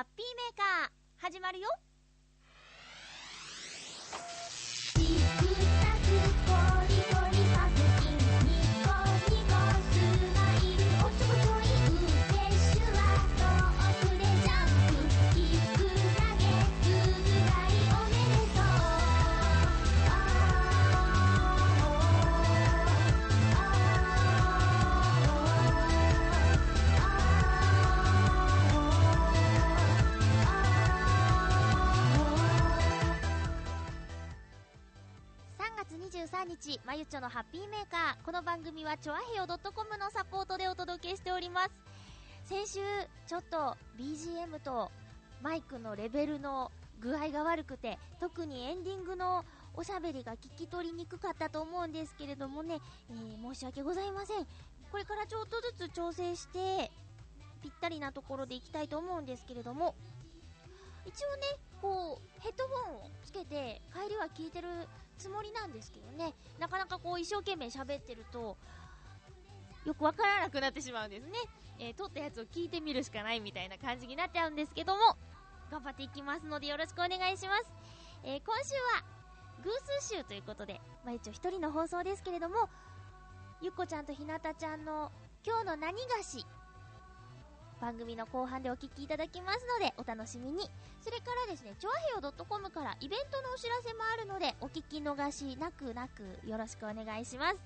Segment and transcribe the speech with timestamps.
[0.00, 1.68] ハッピーメーカー、始まるよ。
[36.32, 38.24] 23日、まゆちょのハッピーメーカー。
[38.24, 41.70] この番組は、ちょあへよ .com のサポートでお届けしております。
[42.44, 42.80] 先週、
[43.26, 44.92] ちょっと BGM と
[45.42, 52.78] マイクのレベルの具合が悪くて、特にエンディングのおしゃべりが聞き取りにくかったと思うんですけれどもね、
[53.10, 54.46] えー申し訳ございません。
[54.92, 56.92] これからちょっとずつ調整して、
[57.60, 59.96] ぴったりなところでいきたいと思うんですけれども、
[61.04, 61.42] 一応ね、
[61.82, 64.68] こう、ヘッドホンをつけて、帰りは聞いてる
[65.20, 68.56] つもりなんですけどね、なかなかこう、一生懸命喋ってると、
[69.84, 71.32] よくわからなくなってしまうんですね。
[71.78, 75.00] えー撮ったやつを聞いてみるしかないみたいな感じになっちゃうんですけども、
[75.70, 77.66] 頑張っていきますのでよろしくお願いします。
[78.24, 79.04] えー今週は、
[79.62, 82.68] 偶数週ということで、まあ一応一人の放送ですけれども、
[83.60, 85.12] ゆっこちゃんとひなたちゃんの
[85.44, 86.46] 今日の何がし、
[87.80, 90.68] 番組の後半でお聞きいただきますので、お楽しみに。
[91.00, 97.56] それからですね、ちょあへよ .com からイベントのお知らせもあるので、お聞き逃しなくなくよろしくお願いします。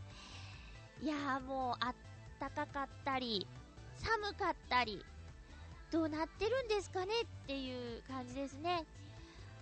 [1.03, 1.95] いやーもう、あっ
[2.39, 3.47] たかかったり、
[3.97, 5.05] 寒かったり、
[5.91, 8.85] どうなってるんですかねっていう感じですね。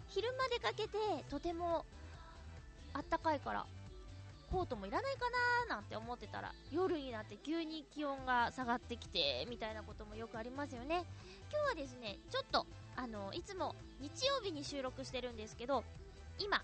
[0.08, 0.98] 昼間出かけて、
[1.30, 1.86] とても、
[2.92, 3.64] あったかいから、
[4.53, 11.06] コートもいらないかなーなんて思ってたら、夜になって急に気温が下がってきて、みたいなこともよくありますよね。
[11.50, 15.83] 今日はですね、ちょっと、あの、いつも日曜日に収録してるんですけど、
[16.39, 16.62] 今、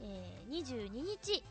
[0.00, 1.42] えー、22日、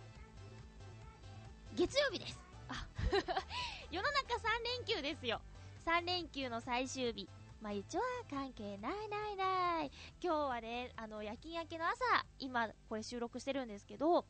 [1.75, 2.39] 月曜日です。
[2.69, 2.87] あ、
[3.91, 5.41] 世の中3連休ですよ。
[5.85, 7.27] 3連休の最終日。
[7.61, 9.91] まあ一応は関係ないないない。
[10.21, 14.25] 今日はね、あの、夜勤明けの朝、今、これ収録してるんですけど、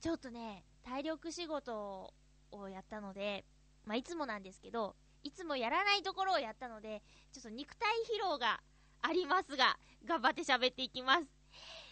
[0.00, 2.12] ちょっとね、体力仕事
[2.52, 3.44] をやったので、
[3.84, 7.02] まあいつもなんですけど、いつもやらないところをやったので、
[7.32, 8.60] ちょっと肉体疲労が
[9.02, 11.26] ありますが、頑張って喋っていきます。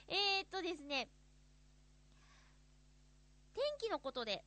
[0.09, 1.09] えー、っとですね、
[3.55, 4.43] 天気のことで、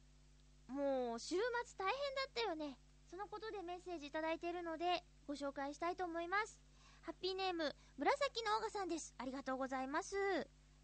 [0.68, 1.38] もう週末
[1.78, 2.78] 大変だったよね。
[3.12, 6.60] そのことでメッセージいただいているので、ご紹介したいと思います。
[7.02, 9.14] ハッピーネーム、紫のオガさんです。
[9.20, 10.16] ありがとうございます。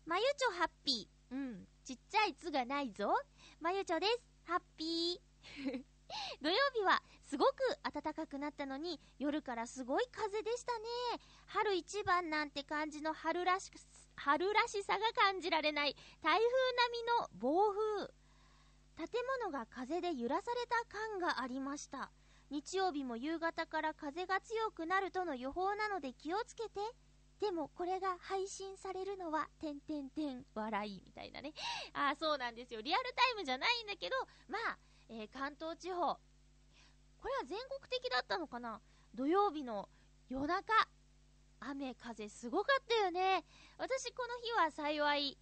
[0.06, 1.17] まゆちょハッピー。
[1.32, 1.68] うん。
[1.84, 3.14] ちっちゃいつがないぞ。
[3.60, 4.22] まゆちょです。
[4.46, 5.84] ハッピー。
[6.42, 10.86] 土曜日はすごく暖かくなったのに夜からすごい風でしたね。
[11.48, 13.72] 春一番なんて感じの春らし、
[14.16, 16.46] 春らしさが感じられない台風
[16.76, 18.14] 並みの暴風。
[18.96, 19.08] 建
[19.42, 22.10] 物が風で揺らされた感がありました。
[22.50, 26.80] 日曜日も夕方から風が強くなるとの予報なので気をつけて。
[27.40, 31.54] でもこれが配信されるのは、てんてんてん、笑い、みたいなね。
[31.94, 32.82] ああ、そうなんですよ。
[32.82, 34.16] リアルタイムじゃないんだけど、
[34.48, 34.78] まあ、
[35.10, 36.18] えー関東地方。
[37.20, 38.80] これは全国的だったのかな？
[39.16, 39.90] 土曜日の
[40.30, 40.74] 夜中、
[41.60, 43.44] 雨風すごかったよね。
[43.78, 45.38] 私この日は幸い、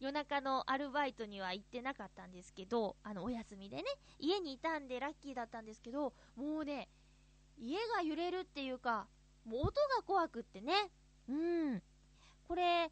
[0.00, 3.84] 夜中のアルバイトには行ってなかったんですけど、あの、お休みでね、
[4.18, 6.88] 家にいたんでラッキーだったんですけど、もうね、
[7.58, 9.08] 家が揺れるっていうか、
[9.44, 10.90] もう音が怖くってね。
[11.28, 11.82] うん。
[12.46, 12.90] これ、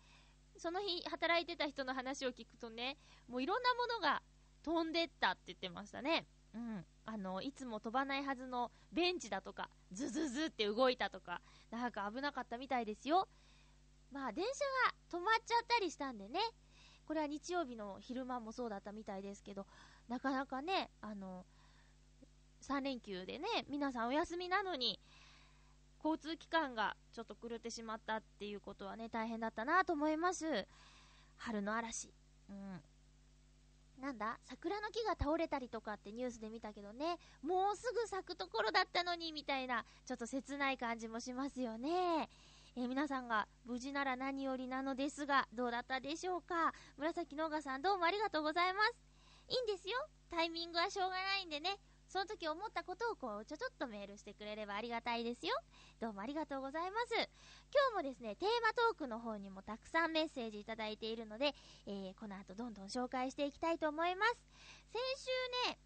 [0.58, 2.96] その日働いてた人の話を聞くとね、
[3.28, 4.22] もういろんなものが
[4.62, 6.26] 飛んでったって言ってましたね。
[6.54, 6.84] うん。
[7.04, 13.28] あの、いつも飛ばないはずのベンチだとか、ズズズって動いたとか、なんか危なかったみたいですよ。
[14.12, 16.40] まあ、電車が止まっちゃったりしたんでね。
[17.06, 19.66] これは日曜日の昼間もそうだったみたいですけど、
[20.08, 21.46] なかなかね、あの、
[22.62, 24.98] 3連休でね、皆さんお休みなのに、
[26.06, 30.44] 交通機関がちょっと狂ってしまったっていうことはね、大変だったなと思います。
[31.36, 32.12] 春の嵐。
[32.48, 32.80] うん。
[34.00, 34.38] なんだ？
[34.44, 42.28] 桜の木が倒れたりとかってニュースで見たけどね、もうすぐ咲くところだったのにみたいな、ちょっと切ない感じもしますよね。
[42.76, 46.72] えー皆さんが無事なら何よりなのですが、どうだったでしょうか？
[46.98, 48.94] 紫のがさんどうもありがとうございます。
[49.48, 49.96] いいんですよ。
[50.30, 51.78] タイミングはしょうがないんでね。
[52.16, 55.52] その時思ったことをこう、ちょちょっとメールしてくれればありがたいですよ。
[56.00, 57.12] どうもありがとうございます。
[57.12, 61.52] 今日もですね、テーマトークの方にもたくさんメッセージいただいているので、
[61.86, 64.32] えー、この後どんどん紹介していきたいと思います。
[64.88, 65.02] 先
[65.68, 65.78] 週ね、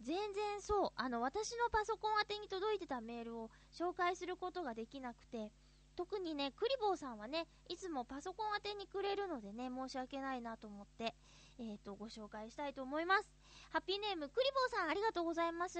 [0.00, 5.50] 全然そう、あの、私のパソコン宛てに届いてたメールを紹介することができなくて、
[5.96, 11.16] 特にね、クリボーさんはね、いつもパソコン宛てにくれるのでね、申し訳ないなと思って、
[11.58, 13.28] えっ、ー、と、ご紹介したいと思います。
[13.70, 15.78] ハッピーネーム、クリボーさん、ありがとうございます。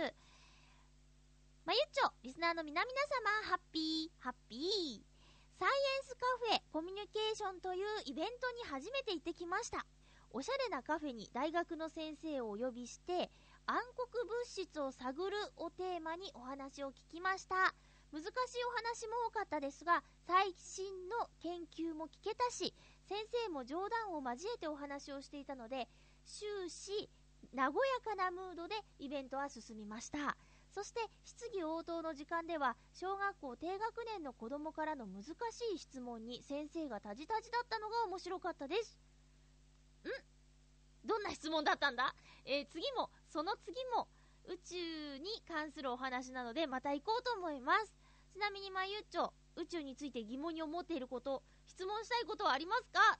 [1.64, 5.14] まゆっちょ、リスナーの皆々様、ハッピー、ハッピー。
[5.58, 9.86] サイエンスカフェコミュニケーションというイベントに初めて行ってきました。
[10.30, 13.30] おしゃれなカフェに大学の先生をお呼びして、
[13.66, 13.78] 暗
[14.12, 17.72] 黒物質を探るをテーマにお話を聞きました。
[18.12, 18.30] 難しい
[18.64, 22.74] お話も多かったですが、最新の研究も聞けたし、
[23.06, 25.88] 先生も冗談を交えてお話をしていたので、
[26.24, 27.08] 終始、
[27.54, 27.70] 和や
[28.04, 30.36] かなムードでイベントは進みました。
[30.74, 35.30] そして質疑応答の時間では小学校低学年の子供からの難し
[35.76, 38.98] い質問に先生がタジタジだったのが面白かったです。
[40.02, 41.06] ん？
[41.06, 42.12] どんな質問だったんだ、
[42.44, 44.08] えー、次もその次も
[44.46, 47.94] 宇宙に関するお話なのでまた行こうと思います。
[48.32, 53.18] ちなみにまゆっちょ、宇宙について疑問に思っていること、質問したいことはありますか？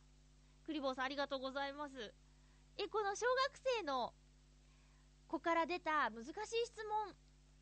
[0.67, 2.15] クリボーさんありがとうございます。
[2.79, 4.13] え、この小学生の
[5.29, 6.33] 子から出た難しい
[6.67, 7.15] 質問、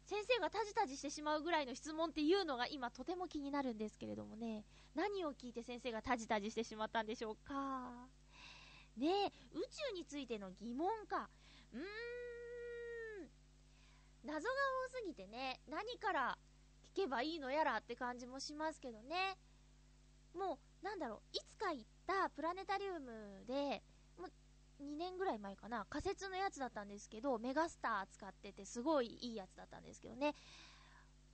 [0.05, 4.65] 先生がタジタジしてしまうぐらいの質問っていうのが今とても気になるんですけれどもね、
[4.95, 8.09] 何を聞いて先生がタジタジしてしまったんでしょうか？
[8.97, 11.31] ね、宇宙についての疑問か。
[11.73, 11.83] うーん、
[14.25, 14.55] 謎が
[14.89, 16.39] 多すぎてね、何から
[16.95, 19.39] 聞けばいいのやらって感じもしますけどね。
[20.35, 23.83] もう、なんだろう、いつか行ったプラネタリウムで、
[24.19, 30.35] もう2年ぐらい前かな、仮設のやつだったんですけど、メガスター使っててすごいいいやつだったんですけどね。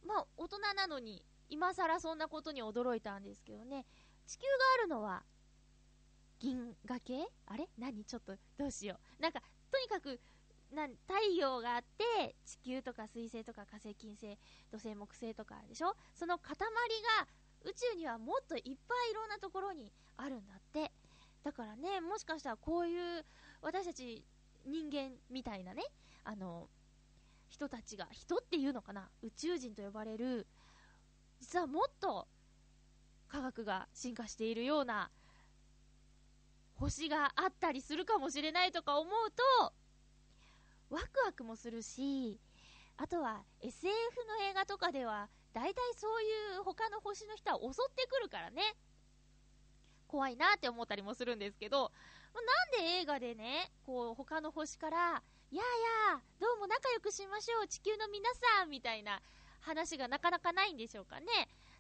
[0.07, 3.87] まあ、大人なのに、今更そんなことに驚いたんですけどね。
[4.27, 5.25] 地球があるのは、
[6.39, 7.27] 銀河系？
[7.47, 7.69] あれ？
[7.79, 8.05] 何？
[8.05, 9.23] ちょっと、どうしよう。
[9.23, 9.41] なんか、
[9.73, 10.21] とにかく、
[10.71, 14.39] な太陽があって地球とか水星とか火星金星
[14.71, 15.97] 土星木星とかでしょ？
[16.15, 17.27] その塊が
[17.65, 20.93] 宇宙にはもっといっぱいいろんなところにあるんだって。
[21.45, 23.25] だからねもしかしたらこういう
[23.63, 24.25] 私たち
[24.67, 25.83] 人間みたいなね
[26.25, 26.69] あの
[27.49, 30.47] 人たちが人っていうのかな宇宙人と呼ばれる
[31.41, 32.27] 実はもっと
[33.29, 35.11] 科学が進化しているような
[36.75, 39.31] 星があったりするかもしれないとか思う
[39.61, 39.73] と
[40.91, 42.41] ワクワクもするし、
[42.97, 43.91] あとは SF
[44.27, 48.77] の映画とかでは、大体そういう他の星の人は襲ってくるからね。
[50.07, 51.93] 怖いなって思ったりもするんですけど、
[52.35, 55.03] なんで映画でね、こう他の星から、や
[55.53, 55.63] あや
[56.17, 58.29] あ、どうも仲良くしましょう、地球の皆
[58.59, 59.21] さんみたいな
[59.61, 61.27] 話がなかなかないんでしょうかね。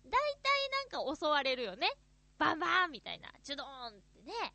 [0.05, 1.91] 大体なんか襲われるよね。
[2.38, 4.55] バンバンみたいな、チュドーンってね。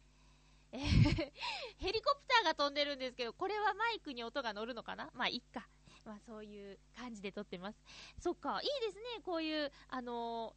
[0.71, 0.79] え
[1.77, 5.11] ヘリコプターが飛んでるんですけど、これはマイクに音が乗るのかな？
[5.13, 5.67] まあ、いっか。
[6.05, 7.79] まあ、そういう感じで撮ってます。
[8.19, 10.55] そっか、いいですね、こういう、あの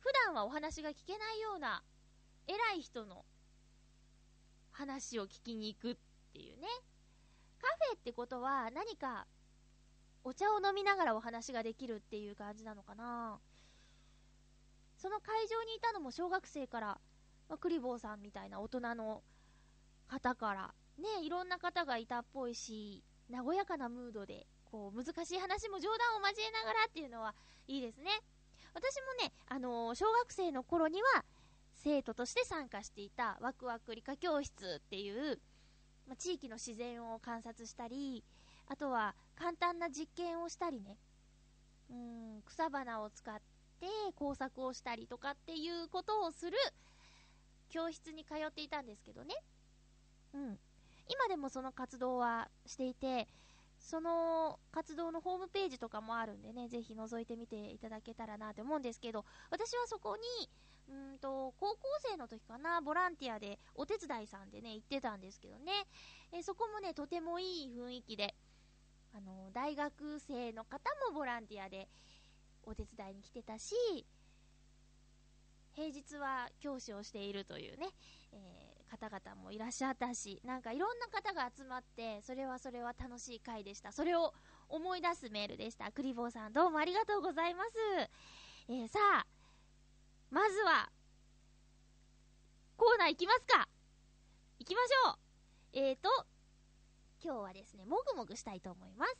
[0.00, 1.82] ー、普段はお話が聞けないような、
[2.46, 3.24] 偉い人の
[4.72, 5.96] 話を聞きに行くっ
[6.32, 6.66] ていうね。
[7.60, 9.26] カフェってことは、何か、
[10.24, 13.40] お茶を飲みながらお話ができるっていう感じなのかな
[14.96, 16.86] その会場にいたのも小学生から、
[17.48, 19.22] まあ、クリボーさんみたいな大人の
[20.06, 27.34] 方から、ね、いろんな方がいたっぽいし、和やかなムードで、こう、難しい話も冗談を交えながらっていうのは
[27.68, 28.10] いいですね。
[28.74, 31.24] 私もね、あのー、小学生の頃には、
[31.74, 35.38] 生徒として参加していたワクワク理科教室っていう、
[36.08, 38.24] ま地域の自然を観察したり、
[38.66, 40.96] あとは簡単な実験をしたりね、
[41.90, 43.36] うん、草花を使っ
[43.80, 43.86] て
[44.16, 46.56] 工作をしたりとかっていうことをする
[47.68, 49.34] 教室に通っていたんですけどね。
[50.34, 50.58] うん。
[51.08, 53.28] 今でもその活動はしていて、
[53.82, 60.48] その活動のホームページとかもあるんでね、ぜひ覗いてみていただけたらなと思うんですけど、私はそこに、
[60.88, 61.78] うんと、高校
[62.10, 65.72] 生の時かな、ボランティアでお手伝いさんでね、行ってたんですけどね、
[66.32, 68.34] えそこもね、とてもいい雰囲気で、
[69.14, 71.88] あの、大学生の方もボランティアで
[72.62, 73.74] お手伝いに来てたし、
[75.74, 77.88] 平日は教師をしているというね、
[78.32, 83.90] えー方々もいらっしゃったし、なんかいろんな方が集まって、それはそれは楽しい回でした。
[83.90, 84.34] それを
[84.68, 85.90] 思い出すメールでした。
[85.90, 87.70] クリボーさんどうもありがとうございます。
[88.68, 89.26] えー、さあ、
[90.30, 90.90] まずは、
[92.76, 93.66] コーナー行きますか
[94.58, 95.18] 行きましょう
[95.72, 96.26] えーと、
[97.24, 99.16] 今日はですね、もぐもぐしたいと思います。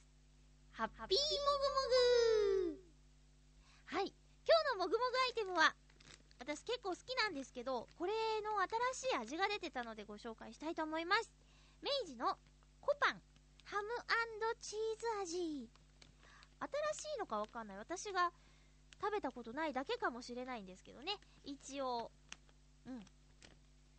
[0.72, 1.08] ハッピーもぐ
[2.68, 4.14] もぐはい。
[4.44, 5.74] 今日のもぐもぐアイテムは、
[6.42, 8.60] 私結構好きなんですけど、これの
[8.92, 11.30] 新しい味が出てたのでご紹介したいと思います。
[11.82, 12.36] 明治の
[12.80, 13.22] コパン
[13.64, 13.88] ハム
[14.62, 15.68] チーズ味。
[16.94, 17.76] 新しいのかわかんない。
[17.76, 18.32] 私が
[19.00, 21.18] 食べたことないだけかもしれないんですけどね。
[21.44, 22.10] 一応、
[22.86, 23.00] うん。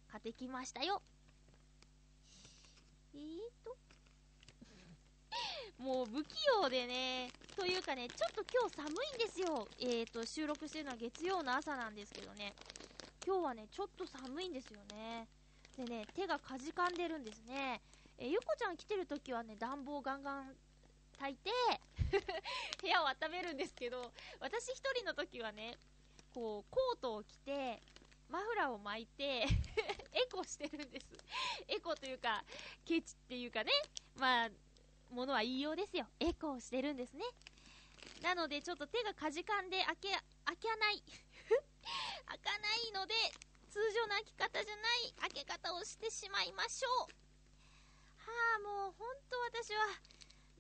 [0.10, 1.02] 買ってきましたよ。
[3.14, 3.83] えーと。
[5.80, 9.68] もう不器用でね、というかね、ちょっと今日寒いんですよ。
[9.80, 12.54] えーと、収録してるのは月曜の朝なんですけどね。
[13.26, 15.28] 今日はね、ちょっと寒いんですよね。
[15.78, 17.82] でね、手がかじかんでるんですね。
[18.18, 20.56] えー、ゆこちゃん来てるときはね、暖房ガンガン
[21.20, 21.52] 炊いて
[22.82, 25.78] 部屋を温めるんですけど、私一人の時はね、
[26.34, 27.82] こう、コートを着て、
[28.30, 29.46] マフラーを巻いて
[30.12, 31.08] エコしてるんです。
[31.68, 32.44] エコというか、
[32.86, 33.72] ケチっていうかね、
[34.16, 34.50] まあ、
[35.14, 36.06] ものは言いようですよ。
[36.20, 37.24] エコーしてるんですね。
[38.22, 40.10] なので、ちょっと手がかじかんで開け、
[40.46, 41.04] 開かない
[42.26, 43.14] 開かないので、
[43.70, 47.02] 通常の開き方じゃない開け方をしてしまいましょう。
[47.02, 49.86] はあ、もうほんと私は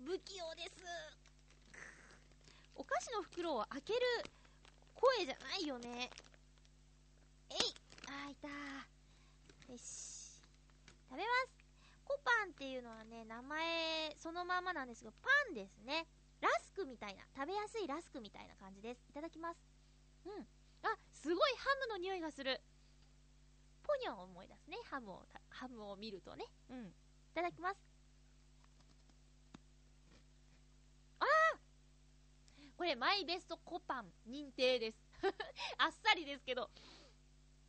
[0.05, 0.72] 不器用です。
[2.75, 4.00] お菓子の袋を開ける
[4.93, 6.10] 声じゃないよね。
[7.50, 7.57] えい
[8.07, 10.41] あー、いたよし。
[11.10, 11.62] 食べます
[12.13, 16.05] コパンっていうのはね、名前そのままなんですが、パンですね。
[16.41, 19.01] ラスクみたいな、食べやすいラスクみたいな感じです。
[19.10, 19.58] いただきます。
[20.25, 20.46] うん。
[20.84, 22.62] あ、すごいハムの匂いがする。
[23.82, 26.46] ポニョを思い出すね、ハムを、ハムを見るとね。
[26.70, 26.86] うん。
[26.86, 26.91] い
[27.34, 27.79] ただきます。
[31.20, 31.60] ああ
[32.77, 34.98] これ、マイベストコパン認定です。
[35.79, 36.70] あっさりですけど。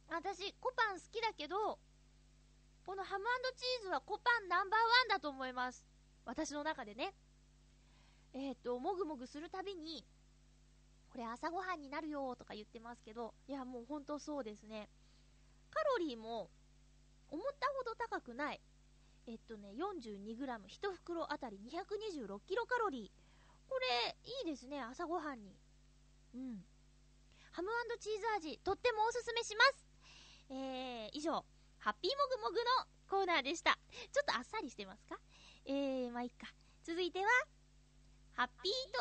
[0.09, 1.79] 私、コパン好きだけど、
[2.85, 3.25] このハム
[3.57, 5.87] チーズはコパンナンバーワンだと思います。
[6.27, 7.15] 私の中でね。
[8.35, 10.05] えっ、と、もぐもぐするたびに、
[11.11, 14.91] これ朝ごはんになるよとか言ってますけど、いや、もうほんとそうですね。
[15.71, 16.51] カロリーも、
[17.31, 18.61] 思ったほど高くない。
[19.27, 23.71] えっとね、42g、1袋あたり226キロカロリー。
[23.71, 25.57] これ、いいですね、朝ごはんに。
[26.35, 26.65] うん。
[27.53, 29.87] ハムチーズ味、とってもおすすめします。
[30.51, 31.45] えー、以上、
[31.85, 32.65] ハッピーもぐもぐの
[33.11, 33.73] コーナーでした。
[34.11, 35.19] ちょっとあっさりしてますか？
[35.67, 36.47] えー、まあ、いっか。
[36.83, 37.27] 続いては、
[38.33, 39.01] ハッピート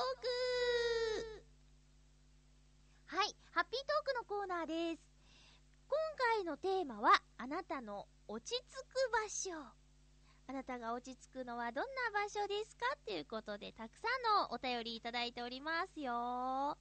[3.08, 5.02] ークはい、ハッピートークのコーナーです。
[5.88, 5.98] 今
[6.36, 9.52] 回のテーマは、あなたの落ち着く場所。
[10.50, 12.86] あなたが落ち着くのはどんな場所ですか？
[13.06, 16.12] ということで、たくさんのお便りいただいておりますよ。
[16.12, 16.76] ハ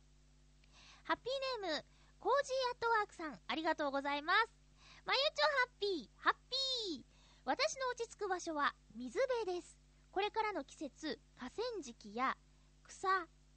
[1.12, 1.84] ッピーネーム、
[2.18, 4.61] コージーアットワークさん、ありがとうございます。
[5.04, 7.02] まゆちょハッピー、ハッピー。
[7.44, 9.76] 私の落ち着く場所は水辺です。
[10.12, 12.36] これからの季節、河川敷や
[12.84, 13.08] 草、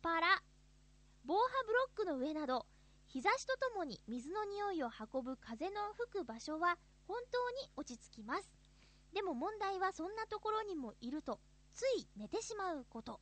[0.01, 0.41] パラ、
[1.23, 2.65] 防波ブロックの上など、
[3.07, 8.51] 日差しとともに水の匂いを運ぶ風の吹く場所は本当に落ち着きます。
[9.13, 11.39] でも問題はそんなところにもいると、
[11.75, 13.19] つい寝てしまうこと。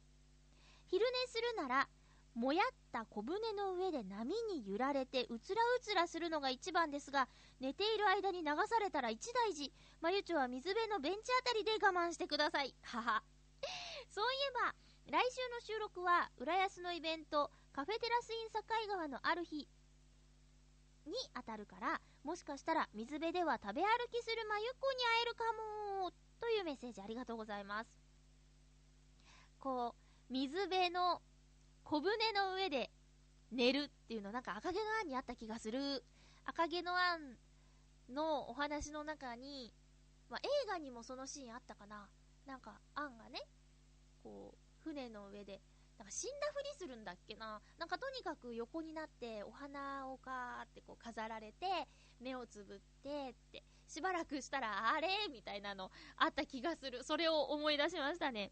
[0.87, 1.89] 昼寝するなら、
[2.35, 7.27] もやった小舟の上で波に揺られてうつらうつらするのが一番ですが、
[7.59, 9.71] 寝ている間に流されたら一大事。
[10.01, 12.73] まゆちょは水辺のベンチあたりで我慢してください。
[12.81, 13.23] はは。
[14.09, 14.75] そういえば、
[15.11, 19.67] 来週の収録は、浦安のイベント、カフェテラスイン境川のある日
[21.05, 25.43] に当たるから、もしかしたら水辺では食べ歩きするまゆっこに会えるか
[26.01, 28.01] も、というメッセージありがとうございます。
[29.59, 29.95] こ
[30.29, 31.21] う、水辺の
[31.83, 32.89] 小舟の上で
[33.51, 36.03] 寝るっていうのなんか赤毛のアンにあった気がする。
[36.45, 37.37] 赤毛のアン
[38.13, 39.73] のお話の中に、
[40.29, 42.09] まあ、映画にもそのシーンあったかな。
[42.45, 43.41] なんか、アンがね、
[44.23, 45.61] こう、船の上で、
[45.97, 47.61] なんか死んだふりするんだっけな。
[47.77, 51.87] なんかとにかく横になって、お花をかーってこう飾られて、
[52.19, 55.07] 目をつぶってって、しばらくしたら、あれ？
[55.31, 57.03] みたいなのあった気がする。
[57.03, 58.51] それを思い出しましたね。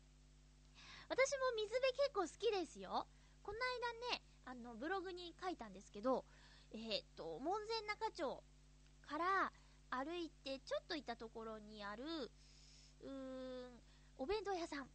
[1.10, 3.08] 私も水辺結構好きですよ。
[3.44, 3.58] この
[4.10, 6.26] 間ね、あの、ブログに書いたんですけど、
[6.72, 8.44] えー、っと、門前仲町
[9.08, 9.52] から
[9.90, 12.04] 歩いてちょっと行ったところにある、
[13.02, 13.10] うー
[13.68, 13.80] ん、
[14.18, 14.88] お弁当屋さん。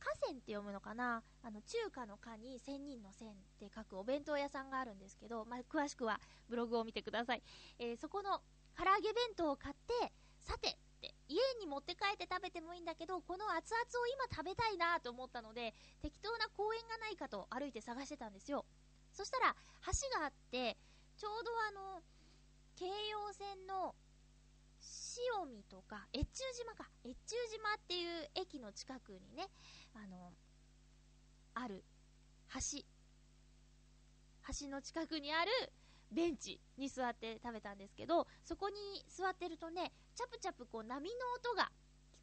[0.00, 1.24] 河川って読むのかな？
[1.42, 7.42] あの、中華の華に千人の千って書くお弁当屋さんがあるんですけど、まあ、詳しくはブログを見てください。
[7.80, 8.40] えー、そこの
[8.76, 10.78] 唐揚げ弁当を買って、さ、て
[11.28, 18.64] 家に持って帰って食べてもいいんだけどこの熱々を今食べたいなと思ったので適当な公園がないかと歩いて探してたんですよ。
[19.12, 19.56] そしたら
[19.86, 20.76] 橋があって
[21.16, 22.02] ちょうどあの
[22.76, 23.94] 京葉線の
[25.42, 26.88] 塩見とか越中島か。
[27.04, 29.48] 越中島っていう駅の近くにね
[29.94, 30.32] あの
[31.54, 31.84] ある
[32.54, 32.84] 橋。
[34.60, 35.50] 橋の近くにある
[36.12, 38.76] ベンチに座って食べたんですけど、そこに
[39.08, 41.70] 座ってるとね、チャプチャプこう波の音が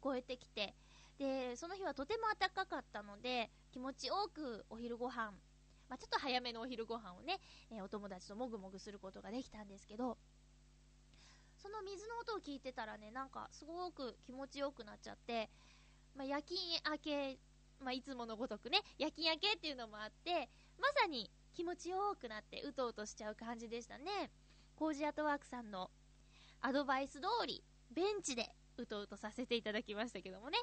[0.00, 0.74] こえてきて、
[1.18, 5.32] で、その日はとても暖かかったので、気持ち多くお昼ご飯
[5.88, 7.38] まあ、ちょっと早めのお昼ご飯をね、
[7.70, 10.16] えー、お友達ともぐもぐすることができたんですけど、
[11.58, 15.48] その水の音を聞いてたらね、なんかすごく気持ちよくなっちゃって、
[16.16, 16.58] まあ、夜勤
[16.90, 17.38] 明け、
[17.80, 24.30] まあ、いつものごとくね、夜勤明けっていうのもあって、まさに気持ちよくなってうとうとしちゃう感じでしたね。
[24.76, 25.90] コージアートワークさんの
[26.60, 30.58] アドバイス通り、ベンチでうとうとさせていただきましたけどもね。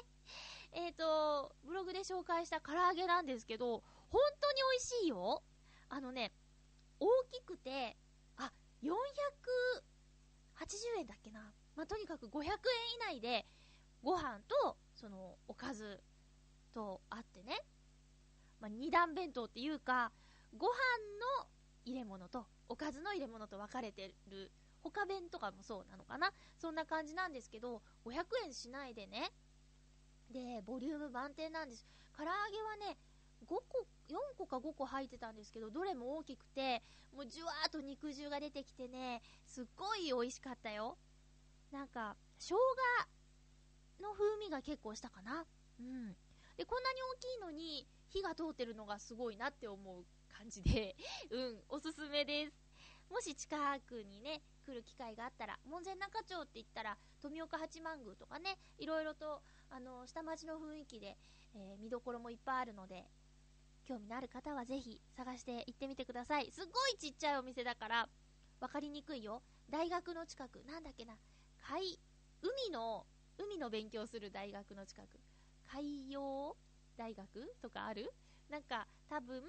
[0.70, 5.42] えっ、ー、と、ブログで紹介した唐揚げなんですけど、本当に美味しいよ。
[5.88, 6.30] あのね、
[7.00, 7.96] 大きくて、
[8.36, 8.52] あ、
[8.84, 8.88] 480
[11.00, 11.52] 円だっけな。
[11.74, 12.54] まあ、とにかく500円以
[13.16, 13.46] 内で、
[14.04, 16.00] ご飯と、その、おかず
[16.72, 17.58] とあってね。
[18.60, 20.12] まあ、二段弁当っていうか、
[20.56, 20.72] ご飯
[21.40, 21.48] の
[21.84, 24.50] 入れ物と、おかずの入れ物と分かれてる
[24.82, 26.32] 他弁とかもそうなのかな？
[26.58, 29.32] そんな感じなんですけど、500円しないでね。
[30.30, 31.86] で、ボリューム満点なんです。
[32.16, 32.96] 唐揚げはね、
[33.46, 36.82] 5個、4個か5個入ってたんですけど、どれも大きくて、
[37.12, 40.96] もうじゅわーっと肉汁が出てきてね、すっごい美味しかったよ。
[41.72, 42.56] なんか、生姜
[44.00, 45.44] の風味が結構したかな。
[45.80, 46.16] うん。
[46.56, 50.04] で、こんなに大きいのに火が通ってるのがすごいなって思う
[50.44, 50.94] 感じで、
[51.30, 52.52] うん、おすすめです。
[53.10, 61.16] もし近くにね、来る機会があったら、門前仲町って言ったら、富岡八幡宮とかね、いろいろと、あの、下町の雰囲気で、
[61.54, 63.06] えー、見どころもいっぱいあるので、
[63.84, 66.50] 興味のある方はぜひ探して行ってみてください。
[66.50, 68.08] すっごいちっちゃいお店だから、
[68.60, 69.42] わかりにくいよ。
[69.70, 71.16] 大学の近く、なんだっけな、
[71.70, 71.98] 海、
[72.42, 73.06] 海の、
[73.38, 75.20] 海の勉強する大学の近く、
[75.66, 76.54] 海洋
[76.96, 78.12] 大学とかある？
[78.50, 79.42] なんか、多分、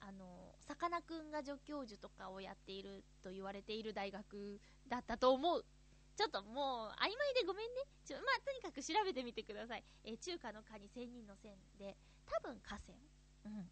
[0.00, 5.64] あの、さかなクンが助教授とかをやっていると言われている大学だったと思う。
[6.16, 7.82] ちょっともう、曖昧でごめんね。
[8.04, 9.84] ちょ、まあ、とにかく調べてみてください。
[10.04, 12.98] え、中華の科に千人の線で、多分河川。
[13.46, 13.70] うん。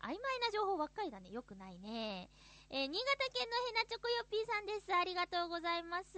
[0.00, 1.30] 曖昧な情報ばっかりだね。
[1.30, 2.28] よくないね。
[2.68, 4.92] えー、新潟県のヘナチョコヨッピーさんです。
[4.92, 6.16] ありがとうございます。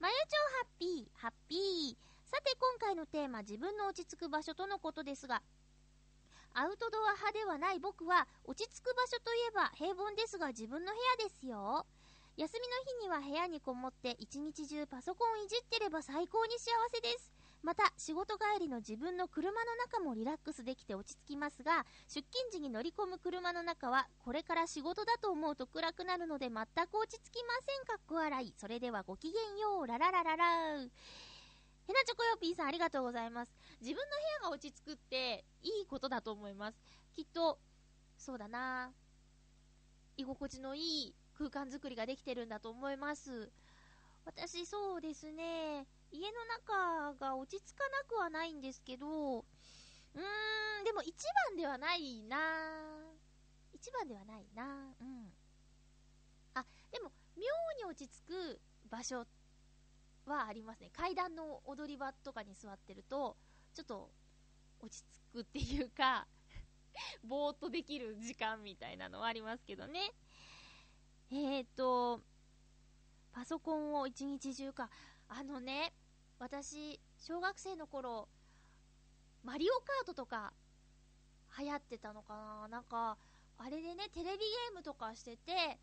[0.00, 1.96] まゆちょハッピー、ハッピー。
[2.26, 5.40] さて、今回のテーマ、自分の落ち着く場所とのことですが、
[6.58, 11.84] アウトドア派ではない僕は、落ち着く場所といえば平凡ですが自分の部屋ですよ。
[12.38, 17.30] 休みの日には部屋にこもって一日中パソコンいじってれば最高に幸せです。
[17.62, 27.84] また、仕事帰りの自分の車の中もリラックスできて落ち着きますが、出勤時に乗り込む車の中は、これから仕事だと思うと暗くなるので全く落ち着きません。
[27.84, 28.54] かっこ笑い。
[28.56, 29.86] それではごきげんよう。
[29.86, 30.78] ラララララ
[31.86, 33.52] ヘナチョコヨピーさんありがとうございます。
[33.80, 36.78] 自分の部屋が落ち着くっていいことだと思います。
[37.14, 37.58] きっと、
[38.18, 38.92] そうだな
[40.16, 43.52] 居心地のいい空間づくりができてるんだと思います。
[44.24, 51.14] 私、そうですね、家の中が落ち着かなくはないんですけど、うーん、でも一
[51.48, 52.36] 番ではないな
[53.72, 54.64] 一番ではないな
[55.00, 55.32] うん。
[56.54, 57.44] あ、でも、妙
[57.78, 59.26] に落ち着く場所っ
[60.26, 60.90] はありますね。
[60.92, 63.36] 階段の踊り場とかに座ってると、
[63.74, 64.10] ちょっと
[64.80, 66.26] 落ち着くっていうか
[67.24, 70.12] ぼーっとできる時間みたいなのはありますけどね。
[71.30, 72.22] えーと、
[73.32, 74.90] パソコンを一日中か。
[75.28, 75.92] あのね、
[76.38, 78.28] 私、小学生の頃、
[79.42, 80.52] マリオカートとか
[81.58, 83.18] 流行ってたのかななんか、
[83.58, 85.78] あれでね、テレビゲームとかしてて、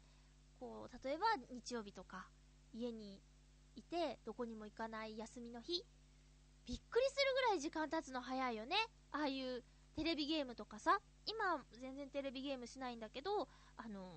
[0.59, 2.29] こう、例えば日曜日とか、
[2.73, 3.21] 家に
[3.75, 5.83] いて、どこにも行かない休みの日、
[6.65, 8.75] びっくりするぐらい時間経つの早いよね。
[9.11, 9.63] ああいう
[9.95, 14.13] テレビゲームとかさ、今全然テレビゲームしないんだけど、あの、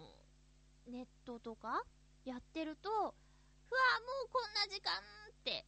[0.86, 1.82] ネットとか
[2.24, 3.12] やってると、うわもう
[4.30, 5.66] こんな時間って。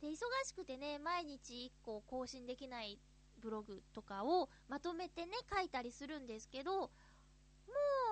[0.00, 3.00] で、忙しくてね、毎日1個更新できない
[3.38, 6.88] ブログとかをまとめてね、書いたりするんですけど、も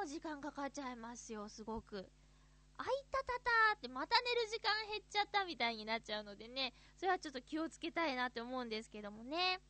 [0.05, 2.11] う時間かかっちゃいますよ、すごく。
[2.79, 9.61] あいたたたーってまた寝る時間減っちゃったみたいになっちゃうのでね、それはちょっと気をつけたいなって思うんですけどもね。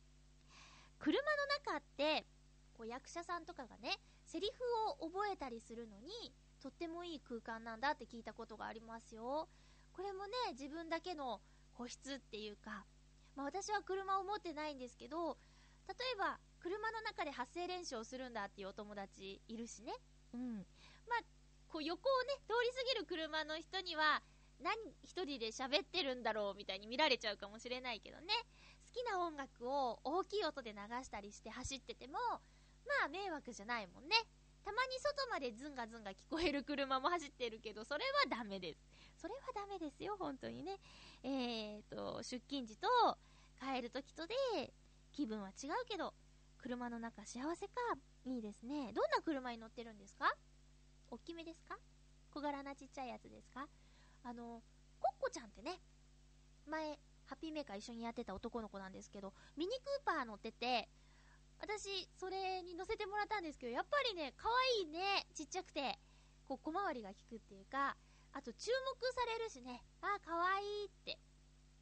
[0.99, 2.25] 車の中って、
[2.73, 9.47] こう役者さんとかがね、セリフを覚えたりするのに、とってもいい空間なんだって聞いたことがありますよ。
[9.93, 11.41] これもね、自分だけの
[11.73, 12.85] 個室っていうか、
[13.35, 15.37] まあ私は車を持ってないんですけど、
[15.87, 19.93] 例えば、車の中で発声練習をするんだっていうお友達いるしね。
[20.33, 20.57] うん。
[21.07, 21.23] まあ、
[21.69, 24.21] こう横をね、通り過ぎる車の人には、
[24.59, 28.33] 何一人で喋ってるんだろうみたいに見られちゃうかもしれないけどね。
[28.87, 34.15] 好きな音楽を大きい音で流したりして走ってても、まあ迷惑じゃないもんね。
[34.63, 38.79] たまに外までズンガズンガ聞こえる車も走ってるけど、それはダメです。
[39.17, 40.79] それはダメですよ、本当にね。
[41.23, 42.87] えーと、出勤時と
[43.61, 44.73] 帰る時とで、
[45.11, 46.13] 気分は違うけど、
[46.57, 47.73] 車の中幸せか。
[48.25, 48.91] いいですね。
[48.93, 50.33] どんな車に乗ってるんですか？
[51.09, 51.77] 大きめですか？
[52.31, 53.67] 小柄なちっちゃいやつですか？
[54.23, 54.61] あの、
[54.99, 55.79] コッコちゃんってね、
[56.67, 60.89] 前、ハッピーメーカー一緒にやってた男の子なんですけど、ミニクーパー乗ってて、
[61.59, 65.97] 私、それに乗せてもらったんですけど、やっぱりね、可愛いね、ちっちゃくて、
[66.45, 67.95] こう、小回りが利くっていうか、
[68.33, 71.17] あと注目されるしね、あ、可愛いって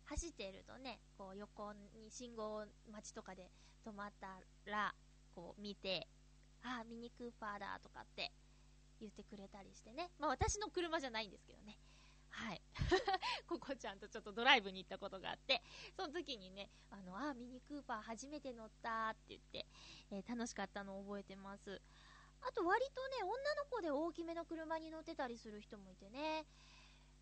[0.06, 3.50] 走っているとね、こう横に信号待ちとかで
[3.86, 4.94] 止まったら、
[5.34, 6.08] こう見て、
[6.64, 8.32] あ、ミニクーパーだとかって
[9.06, 10.12] 言ってくれたりしてね。
[10.20, 11.78] まあ私の車じゃないんですけどね。
[12.30, 12.62] はい。
[13.48, 15.62] ココちゃんとちょっとドライブに行ったことがあって、
[15.96, 19.66] その時にね、あの、あ、ミニクーパー初めて乗ったって言って、
[20.12, 21.82] えー、楽しかったのを覚えてます。
[22.42, 26.46] あと割とね、女の子で大きめの車に乗ってたりする人もいてね、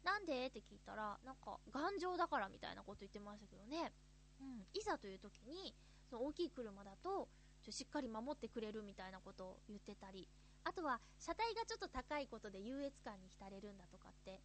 [0.04, 0.48] なんで？
[0.48, 3.94] って聞いたら、なんか頑丈だからみたいなこと言ってましたけどね。
[4.42, 5.76] うん、いざという時に、
[6.10, 7.30] その大きい車だと、
[7.62, 10.28] ちょしっかり守ってくれるみたいなことを言ってたり、
[10.64, 14.42] あとは車体がちょっと高いことで優越感に浸れるんだとかって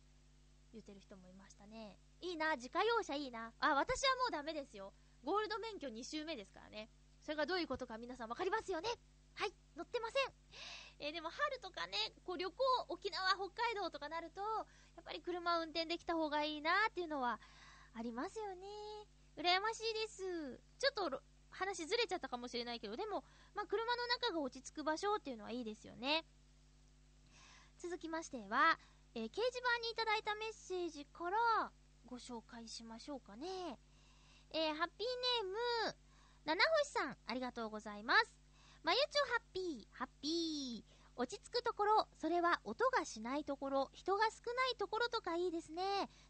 [0.72, 1.98] 言ってる人もいましたね。
[2.20, 3.52] いいな、自家用車いいな。
[3.60, 4.92] あ、私はもうダメですよ。
[5.24, 6.88] ゴールド免許2周目ですからね。
[7.22, 8.88] それがどういうことか皆さん分かりますよね
[9.34, 10.32] はい、乗ってません。
[11.00, 12.56] えー、でも春とかね、こう旅行、
[12.88, 17.38] 沖縄、北海道とかなると、やっぱり車を運転できた方がいいなっていうのは
[17.94, 18.66] ありますよね。
[19.36, 20.60] 羨ましいです。
[20.80, 21.22] ちょっと
[21.58, 26.24] 話ずれちゃったかもしれないけど、でも、まあ、車の中が落ち着く場所っていうのはいいですよね。
[27.78, 28.78] 続きましては、
[29.14, 31.70] えー、掲示板にいただいたメッセージから
[32.06, 33.78] ご紹介しましょうかね。
[34.52, 35.06] えー、ハッピー
[35.44, 35.96] ネーム、
[36.44, 38.32] 七星さん、ありがとうございます。
[38.82, 40.97] まゆちょハッピー、ハッピー。
[41.18, 45.82] 落ち着くところ、それは音がしないところ、人が少ないところとかいいですね。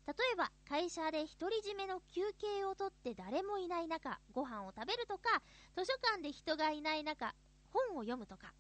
[0.07, 5.43] 例えば、会社で独り占めの休憩をとって誰もいない中、ご飯を食べるとか、
[5.77, 7.35] 図書館で人がいない中、
[7.71, 8.55] 本を読むとか。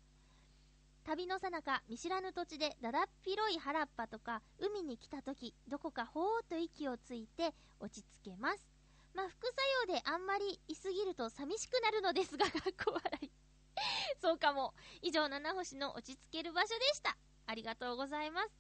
[1.05, 8.69] 旅のさなか見知らぬ土地でだだっ広い原っぱとか海に来た時どこかほーっと息をついて落ち着けます
[9.15, 9.57] まあ副作
[9.89, 13.48] 用であんまりいすぎると寂しくなるのですがかっこ笑い
[14.21, 14.75] そうかも。
[15.03, 17.17] 以上、七星の落ち着ける場所でした。
[17.47, 18.51] ありがとうございます。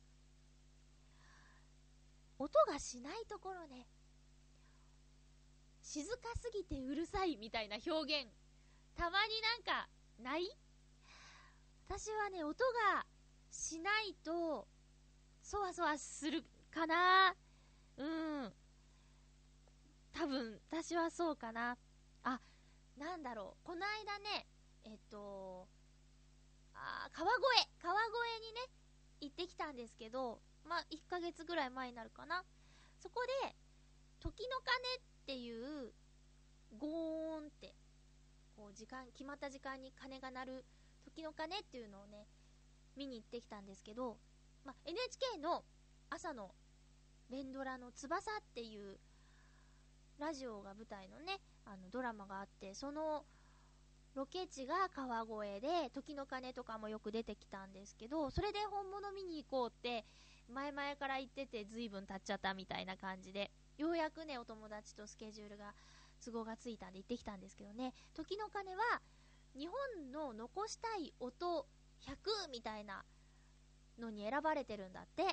[2.39, 3.87] 音がしないところね。
[5.83, 8.31] 静かすぎてうるさいみたいな表現。
[8.95, 10.51] たまになんか、ない？
[11.89, 13.07] 私はね、音が
[13.51, 14.69] しないと、
[15.43, 17.35] そわそわするかな
[17.97, 18.55] うん。
[20.13, 21.79] 多分、私はそうかな。
[22.23, 22.41] あ、
[22.97, 23.67] なんだろう。
[23.67, 24.47] この間ね、
[24.91, 25.69] えっと、
[26.75, 28.61] あ川越、川越にね、
[29.21, 32.43] 行ってきたんですけど、まあ、1ヶ月ぐらい前になるかな。
[32.99, 33.55] そこで、
[34.21, 35.93] 時の鐘っていう、
[36.79, 37.75] ゴーンって、
[38.57, 40.65] こう、時間、決まった時間に鐘が鳴る、
[41.05, 42.27] 時の鐘っていうのをね、
[42.97, 44.17] 見に行ってきたんですけど、
[44.65, 45.65] まあ、NHK の
[46.09, 46.55] 朝の
[47.29, 48.99] 連ドラの翼っていう
[50.19, 53.25] ラジオが舞台のね、あのドラマがあって、その
[54.19, 60.05] ロケ地が川越で、時の鐘とかもよく出てきたんですけど、それで本物見に行こうって、
[60.53, 65.73] 前々から言ってて随分経っちゃったみたいな感じで、ようやくね、お友達とスケジュールが、
[66.25, 68.83] 都合がついたんで行ってきたんですけどね、時の鐘は、
[69.57, 71.69] 日本の残したい音
[72.01, 73.05] 100みたいな
[74.01, 75.23] のに選ばれてるんだって。
[75.23, 75.27] っ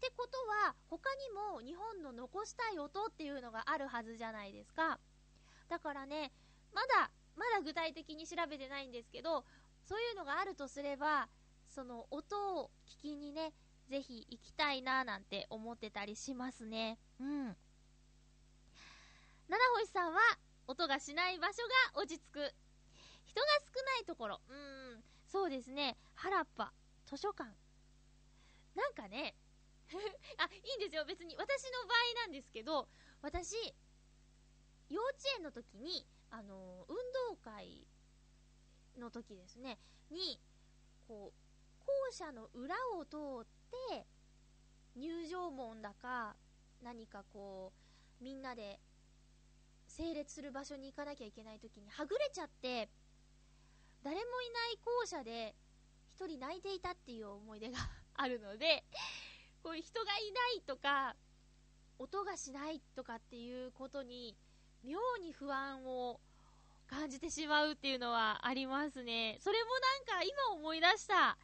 [0.00, 4.98] てことは、他にも日本の残したい音っていうのがあるはずじゃないですか。
[5.68, 6.32] だからね、
[6.72, 9.44] まだまだ具体的に調べてないんですけど、
[9.84, 11.28] そういうのがあるとすれば、
[11.68, 13.52] その音を聞きにね、
[13.88, 16.98] ぜひ行きたいななんて思ってたりしますね。
[17.20, 17.56] うん。
[19.48, 20.20] 七星さんは、
[20.66, 21.62] 音がしない場所
[21.94, 22.54] が落ち着く。
[23.26, 24.40] 人が少ないところ。
[24.48, 25.96] うん、そうですね。
[26.14, 26.72] 原っぱ、
[27.06, 27.50] 図書館。
[28.74, 29.34] なんかね、
[30.38, 31.04] あ、いいんですよ。
[31.04, 32.88] 別に私の場合なんですけど、
[33.20, 33.56] 私、
[34.88, 36.96] 幼稚園の時に、あの、運
[37.30, 37.86] 動会
[38.98, 39.78] の時ですね、
[40.10, 40.40] に、
[41.06, 43.46] こう、校舎の裏を通っ
[43.90, 44.06] て、
[44.96, 46.34] 入場門だか、
[46.82, 47.72] 何かこ
[48.20, 48.80] う、みんなで
[49.86, 52.88] 整列する場所に行かなきゃいけない時にはぐれちゃって、
[54.02, 55.54] 誰もいない校舎で
[56.14, 57.78] 一人泣いていたっていう思い出が
[58.14, 58.84] あるので、
[59.62, 61.14] こういう人がいないとか、
[61.98, 64.34] 音がしないとかっていうことに
[64.84, 66.20] 妙に不安を
[66.86, 69.38] 感じてしまうっていうのはありますね。
[69.40, 69.70] それも
[70.08, 71.38] なんか今思い出した。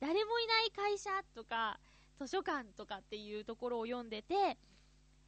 [0.00, 1.78] 誰もいない会社とか、
[2.18, 4.58] 図書館とかっていうところを読んでて、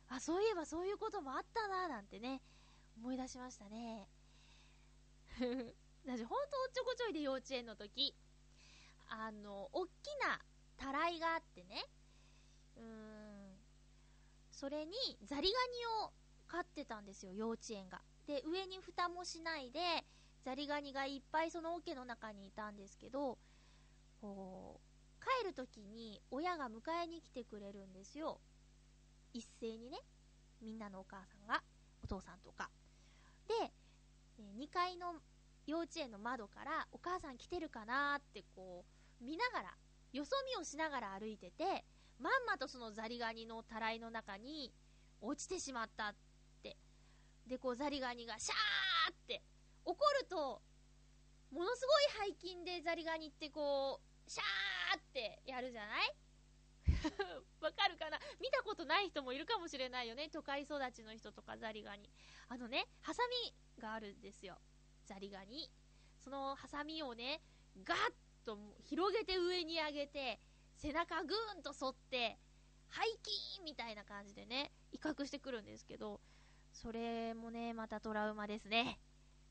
[0.08, 2.40] あ、そういえばそういうこともあったななんてね、
[2.98, 4.08] 思い出しましたね。
[6.04, 8.14] 私ほんとおっちょこちょいで幼稚園の時、
[9.08, 10.40] あの、おっきな
[10.76, 11.86] たらいがあってね、
[12.76, 13.58] うーん、
[14.52, 16.12] それにザリガニを
[16.54, 18.00] 飼ってたんですよ、幼稚園が。
[18.28, 19.80] で、上に蓋もしないで、
[20.44, 23.38] ザリガニがいっぱいその桶の中にいたんですけど、
[24.20, 28.40] こう、帰る時に親が迎えに来てくれるんですよ。
[29.32, 29.98] 一斉にね、
[30.62, 31.60] みんなのお母さんが、
[32.04, 32.70] お父さんとか。
[33.48, 33.72] で、
[34.56, 35.16] 2階の
[35.66, 38.84] 幼稚園の窓からお母さん来てるかなってこ
[39.20, 39.74] う見ながら
[40.12, 41.84] よそ見をしながら歩いてて
[42.18, 44.72] まんまとそのザリガニのたらいの中に
[45.20, 46.23] 落ちてしまったって
[47.46, 49.42] でこうザリガニがシャーって
[49.84, 50.62] 怒ると
[51.50, 51.86] ものす
[52.20, 56.16] ごい背筋でザリガニってこうシャーってやるじゃない？
[57.60, 58.18] わかるかな？
[58.40, 60.28] 見たことない人もいるかもしれないよね。
[60.30, 62.10] 都会育ちの人とかザリガニ。
[62.48, 64.58] あのね、ハサミがあるんですよ。
[65.04, 65.70] ザリガニ。
[66.20, 67.40] そのハサミをね、
[67.84, 67.98] ガッ
[68.44, 70.40] と広げて上に上げて、
[70.76, 72.38] 背中ぐーんと反って、
[72.90, 76.20] 背筋みたいな感じでね、威嚇してくるんですけど、
[76.74, 78.98] それもね、またトラウマですね。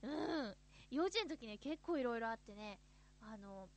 [0.01, 0.55] うん。
[0.91, 2.79] 幼稚園の時ね、結構いろいろあってね、
[3.21, 3.69] あの、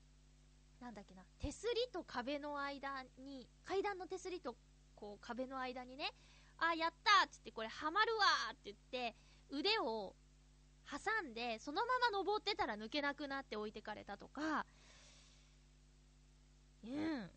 [0.80, 4.56] なんだっけな、手すりと壁の間に、階段の手すりと
[4.96, 6.12] こう壁の間にね、
[6.58, 9.14] あ、やったーって言って、これはまるわって言って、
[9.50, 10.16] 腕を
[10.90, 14.66] 挟んで、そのまま登ってたら抜けなくなって置いてかれたとか、
[16.84, 17.30] うん。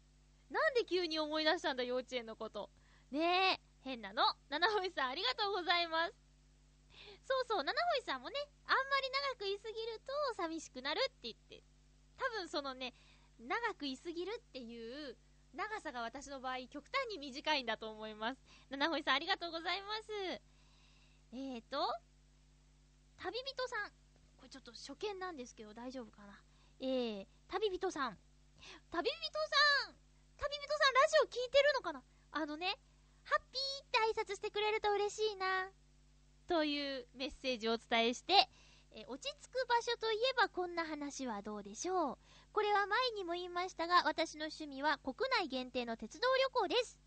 [0.49, 2.69] なんで急に思い出したんだ、幼稚園のこと。
[3.11, 4.23] ねえ、変なの。
[4.49, 6.13] 七星さん、ありがとうございます。
[7.25, 11.63] そうそう、七星さんもね、あんまり長くいすぎると寂しくなるって言って、
[12.17, 12.93] 多分そのね、
[13.39, 15.15] 長くいすぎるっていう
[15.53, 18.41] 長さが私の場合極端に短いんだと思います。
[18.69, 20.11] 七星さんありがとうございます。
[21.31, 21.77] えーと、
[23.17, 23.91] 旅人さん。
[24.37, 26.41] これちょっと初見なんですけど大丈夫かな。
[26.81, 28.17] えー、旅人さん。
[28.91, 29.17] 旅人
[29.85, 29.95] さん
[30.37, 32.03] 旅人さんラジオ聞いてるのかな？
[32.31, 32.77] あのね、
[33.29, 35.69] ハッピーって挨拶してくれると嬉しいな。
[36.47, 38.33] というメッセージをお伝えして、
[38.91, 42.17] え落ち着く場所といえばこんな話はどうでしょう。
[42.51, 46.99] これは前にも言いましたが、私の趣味は国内限定の鉄道旅行です。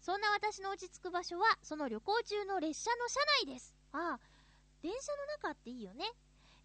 [0.00, 3.76] そんな私の落ち着く場所は、その旅行中の列車の車内です。
[3.92, 4.20] ああ、
[4.82, 6.10] 電車の中っていいよね。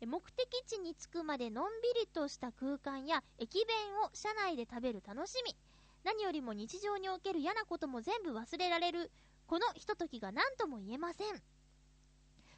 [0.06, 5.56] 目的地に着くまでのんびりとした空間や駅弁を車内で食べる楽しみ。
[6.04, 9.12] 何よりも日常における嫌なことも全部忘れられる、
[9.48, 11.28] このひとときが何とも言えません。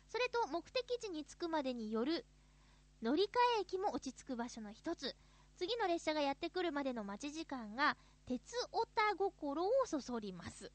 [0.07, 2.25] それと目的地に着くまでによる
[3.01, 3.27] 乗り換
[3.59, 5.15] え駅も落ち着く場所の一つ。
[5.57, 10.71] 次の列車がやってくるまでの待ち時間が、鉄オタ心をそそります。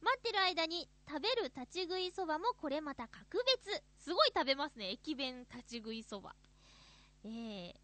[0.00, 3.82] 待ってる間に食べる立ち食いそばもこれまた格別。
[3.98, 6.34] すごい食べますね、駅弁立ち食いそば。
[7.24, 7.74] えー、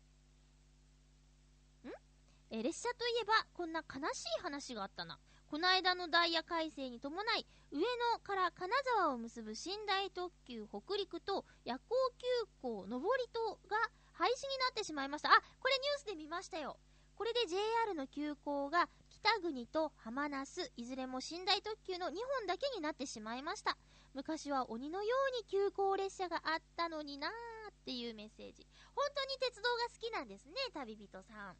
[2.55, 5.19] え列車といえば、こんな悲しい話があったな。
[5.49, 11.83] この間のダイヤ改正に伴い、上野から金沢を結ぶ寝台特急北陸と夜行
[12.19, 12.27] 急
[12.61, 13.79] 行上りとが
[14.13, 15.31] 廃止になってしまいました。
[15.31, 16.77] あ、これニュースで見ましたよ。
[17.17, 23.79] これで JR の急行が北国と浜那須、いずれも寝台特急の2本だけになってしまいました。
[24.13, 28.67] 昔は鬼のように急行列車があったのになーっていうメッセージ。
[28.95, 31.57] 本当に鉄道が好きなんですね、旅人さん。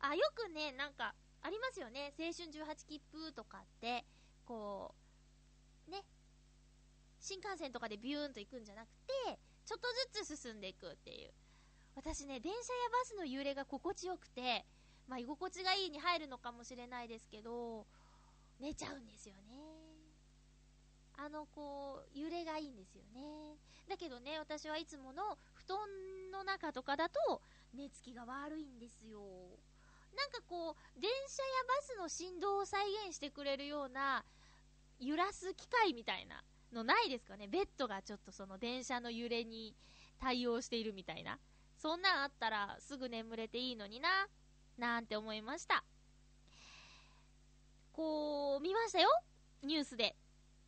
[0.00, 2.14] あ、よくね、なんか、ありますよね。
[2.18, 4.04] 青春18切符とかって、
[4.46, 4.94] こ
[5.88, 6.04] う、ね、
[7.20, 8.88] 新幹線とかでビューンと行くんじゃなく
[9.26, 9.88] て、ちょっと
[10.20, 11.32] ずつ進んでいくっていう。
[11.94, 14.64] 私ね、電車やバスの揺れが心地よくて、
[15.06, 17.86] まあ、居心地がいいに入るのかもしれないですけど、
[18.60, 19.58] 寝ちゃうんですよね。
[21.16, 23.56] あの、こう、揺れがいいんですよね。
[23.88, 25.78] だけどね、私はいつもの布団
[26.32, 27.42] の中とかだと、
[27.74, 29.20] 寝つきが悪いんですよ。
[30.16, 34.24] なんかこう、電車やバスの振動を再現してくれるような、
[35.00, 37.48] 揺らす機械みたいなのないですかね？
[37.48, 39.74] ベッドがちょっとその電車の揺れに
[40.20, 41.38] 対応しているみたいな。
[41.76, 44.28] そんなんあったらすぐ眠れていいのにな、
[44.78, 45.84] なんて思いました。
[47.92, 49.08] こう、見ましたよ
[49.62, 50.16] ニュースで。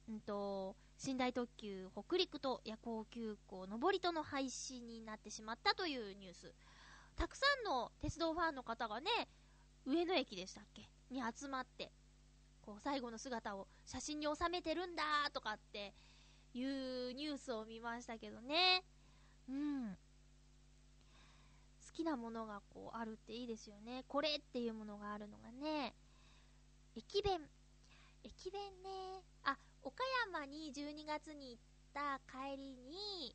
[0.09, 6.53] うんと、寝台特急北陸と夜行急行上りとの廃止になってしまったというニュース。
[7.17, 9.11] たくさんの鉄道ファンの方がね、
[9.87, 10.83] 上野駅でしたっけ？
[11.11, 11.91] に集まって、
[12.63, 15.03] こう、最後の姿を写真に収めてるんだ
[15.33, 15.95] とかって
[16.53, 18.85] いうニュースを見ましたけどね。
[19.49, 19.97] うん。
[21.87, 24.05] 好きなものがこうあるっていいですよね。
[24.09, 25.95] これっていうものがあるのがね。
[26.95, 27.41] 駅弁。
[28.25, 29.23] 駅弁ね。
[29.45, 31.63] あ、岡山に12月に行っ
[31.95, 33.35] た帰りに、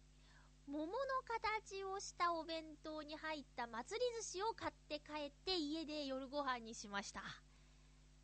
[0.71, 0.87] 桃の
[1.27, 7.19] 形をしたお弁当に入った祭り寿司を買って帰って家で夜ご飯にしました。
[7.19, 7.25] こ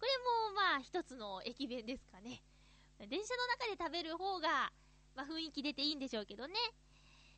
[0.05, 0.07] れ
[0.49, 2.41] もまあ一つの駅弁ですかね。
[3.09, 4.71] 電車の中で食べる方が、
[5.13, 6.53] まあ、雰囲気出ていいんでしょうけどね。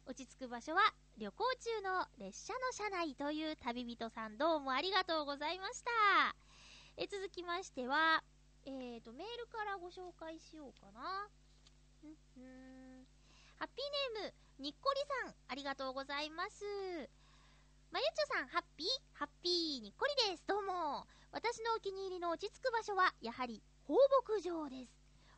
[0.05, 0.81] 落ち着く場所は
[1.17, 5.89] 旅行中の列車の車内という旅人さんどうもありがとうございました。
[6.97, 8.23] え続きましては、
[8.67, 11.25] えーと、メールからご紹介しようかな。
[12.05, 13.05] んん
[13.57, 16.67] ハッピーネーム、にっこりさん、ありがとうございます。
[17.95, 18.87] まゆちょさん、ハッピー？
[19.13, 20.43] ハッピーにっこりです。
[20.47, 21.07] どうも。
[21.31, 23.95] 私のお気に入りの落ち着く場所は、やはり放
[24.27, 24.91] 牧場です。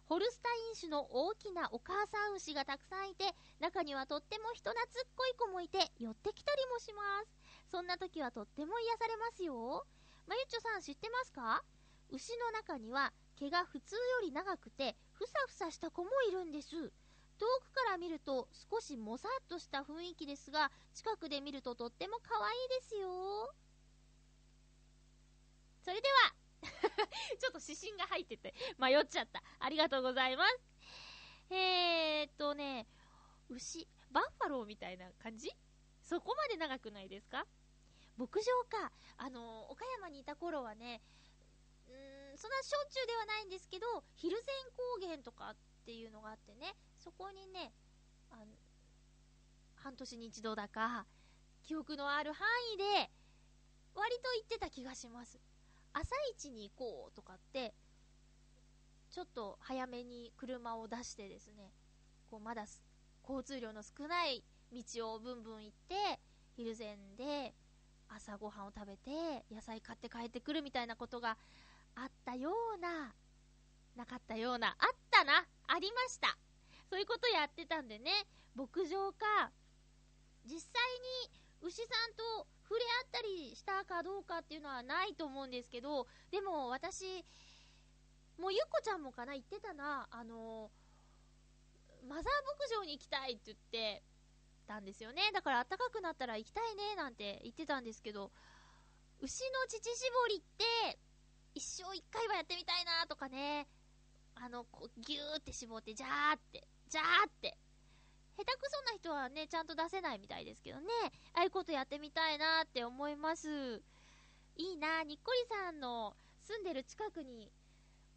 [0.09, 3.29] ホルスタイン種の大きなお母さん牛がたくさんいて、
[3.59, 7.29] 中にはとっても人懐っこい子もいて、寄ってきたりもします。
[7.69, 9.85] そんな時はとっても癒されますよ。
[10.25, 11.61] まゆちょさん知ってますか？
[12.09, 16.91] 牛の中には毛が普通より長くて、ふさふさした子もいるんです。
[17.41, 23.51] 遠くから見ると少しもさっとした雰囲気ですが、近くで見るととっても可愛いですよ。
[25.83, 26.35] それでは
[27.41, 29.41] ちょっと指針が入ってて迷っちゃった。
[29.59, 30.59] ありがとうございます。
[31.49, 32.85] えー、っとね、
[33.49, 35.49] 牛、バッファローみたいな感じ？
[36.03, 37.47] そこまで長くないですか？
[38.17, 38.91] 牧場か。
[39.17, 41.01] あの、岡山にいた頃はね、
[41.87, 41.91] う
[42.35, 47.73] ん、そんなしょっちゅうではないんですけど、ヒルゼン高原とかっていうのがあってね、そこにね、
[48.29, 48.45] あの、
[49.75, 51.05] 半年に一度だか、
[51.63, 53.09] 記憶のある範囲で、
[53.95, 55.39] 割と行ってた気がします。
[55.93, 57.73] 朝一に行こうとかって、
[59.09, 61.73] ちょっと早めに車を出してですね、
[62.29, 62.65] こうまだ
[63.27, 66.19] 交通量の少ない道をブンブン行って、
[66.55, 67.53] ヒルゼンで
[68.09, 71.37] 朝ごはんを食べて野菜買って帰ってくるみたいなことが
[71.95, 73.13] あったような、
[73.95, 76.37] なかったような、あったな、ありました。
[76.91, 78.11] そういうことやってたんでね、
[78.53, 79.49] 牧場か、
[80.43, 80.83] 実際
[81.23, 87.23] に牛さんと触れ合ったりしたかどうかっていうのはないと思うんですけど、でも私、
[88.37, 90.69] もうゆっこちゃんもかな、言ってたな、あの、
[92.09, 94.03] マザー牧場に行きたいって言って
[94.67, 95.31] たんですよね。
[95.33, 98.33] だから暖かくなったら行きたいね、なんて言ってたんですけど、
[99.21, 100.99] 牛の乳搾りって、
[101.55, 103.69] 一生一回はやってみたいなとかね、
[104.35, 107.57] あの、こうギューって絞って、ジャーって、ジャーって、
[108.37, 110.87] 下手くそな人はね、ちゃんと出せないみたいですけどね、
[111.33, 113.81] ああいうことやってみたいなって思います。
[114.57, 117.49] いいな、にっこりさんの住んでる近くに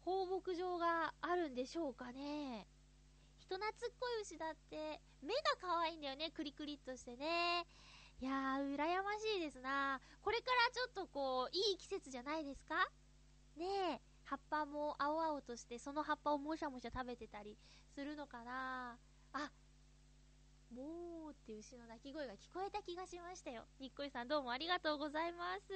[0.03, 2.67] 放牧場があるんでしょうかね。
[3.39, 7.65] 人懐っこい牛だって、目が可愛いんだよね、クリクリっとしてね。
[8.19, 10.01] いやー、羨ましいですな。
[10.21, 12.75] これからちょっとこう、いい季節じゃないですか？
[13.55, 17.57] ねえ、葉っぱも青々として、その葉っぱをもしゃもしゃ食べてたり
[17.95, 18.97] するのかな？
[19.31, 19.51] あ、
[20.69, 23.63] もーっていう牛の鳴き声が聞こえた気がしましたよ。
[23.79, 25.71] にっこりさんどうもありがとうございます。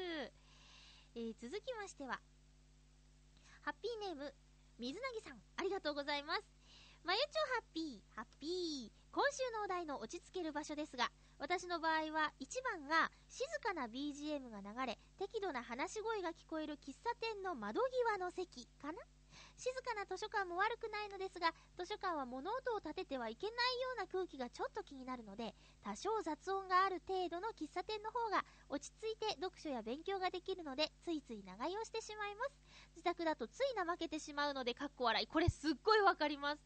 [1.15, 2.19] えー、続きましては、
[3.62, 4.34] ハッピーネーム、
[4.77, 6.43] 水なぎさん、ありがとうございます。
[7.05, 8.91] まゆちょハッピー、ハッピー。
[9.13, 17.79] 今週のお題の落ち着ける場所ですが、私の場合は1番が静かな BGM が流れ、適度な話し声が聞こえる喫茶店の窓
[18.12, 18.99] 際の席かな？
[19.60, 32.56] 静かな図書館も悪くないのですが、図書館は物音を立ててはいけないような空気がちょっと気になるので、多少雑音がある程度の喫茶店の方が落ち着いて読書や勉強ができるので、ついつい長居をしてしまいます。
[32.95, 35.28] 自宅だとつい怠けてしまうので、かっこ笑い。
[35.28, 36.63] これすっごいわかります。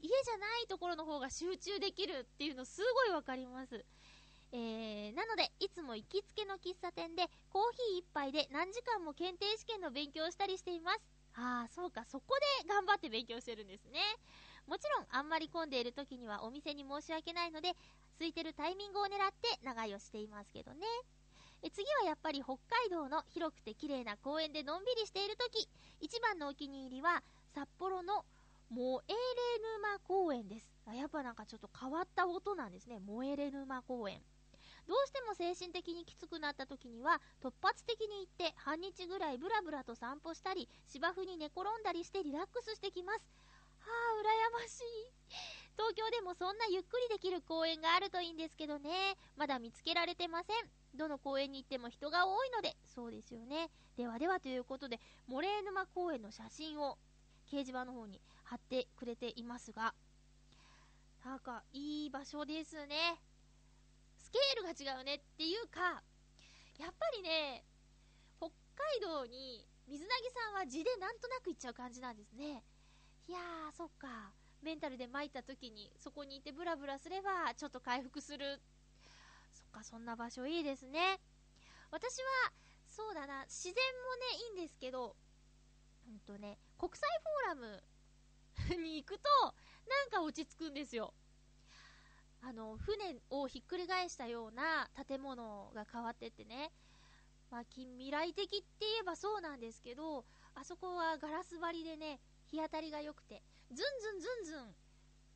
[0.00, 3.84] 家じゃないところの方が集中できるっていうのすごいわかります。
[4.52, 11.19] えー、なので、いつも行きつけの喫茶店でコーヒー一杯で何時間も検定試験の勉強をしたりしています。
[11.34, 14.00] ああ、そうか、そこで頑張って勉強してるんですね。
[14.66, 17.74] もちろん、あんまり混んでいる時にはお店に申し訳ないので、
[18.18, 20.86] 空いてるタイミングを狙って長居をしていますけどね。
[21.62, 25.68] え次はやっぱり北海道の広くて綺麗な公園でのんびりしている時、
[26.00, 27.22] 一番のお気に入りは、
[27.54, 28.24] 札幌の
[28.70, 29.16] モエレ
[29.78, 30.70] 沼公園です。
[30.86, 32.98] あやっぱなんかちょっと変わった音なんですね。
[32.98, 34.22] モエレ沼公園。
[34.90, 43.22] どうしても精神的にきつくなった時には突発的に行って半日ぐらいブラブラと散歩したり芝生に寝転んだりしてリラックスしてきます。
[43.78, 44.82] はあ羨ましい。
[45.78, 49.16] 東京でもそんなゆっくりできる公園があるといいんですけどね。
[49.36, 50.56] まだ見つけられてません。
[50.98, 53.70] どの公園に行っても人が多いのでそうですよね。
[53.96, 56.98] ではではということでモレー沼公園の写真を
[57.46, 59.94] 掲示板の方に貼ってくれていますが
[61.24, 63.20] なんかいい場所ですね。
[64.30, 66.02] スケールが違うねっていうか、
[66.78, 67.64] やっぱりね、
[68.38, 72.62] 北海道に水なぎさんは地でなんとなく行っちゃう感じなんですね。
[73.26, 74.32] いやー、そっか。
[74.62, 78.60] メンタルで参った時にそこにいてブラブラすればちょっと回復する
[79.54, 81.18] そっかそんな場所いいですね
[81.90, 82.52] 私は
[82.86, 83.80] そうだな自然も
[84.16, 85.16] ねいいんですけど
[86.06, 87.08] うんとね国際
[87.48, 89.22] フォーラムに行くと
[89.88, 91.14] なんか落ち着くんですよ
[92.42, 96.70] あの船をひっくり返したような建物が変わってってね、
[97.50, 100.24] まあ、近未来的って言えばそうなんですけど
[100.54, 102.18] あそこはガラス張りでね
[102.50, 104.74] 日当たりが良くてずんずんずんずん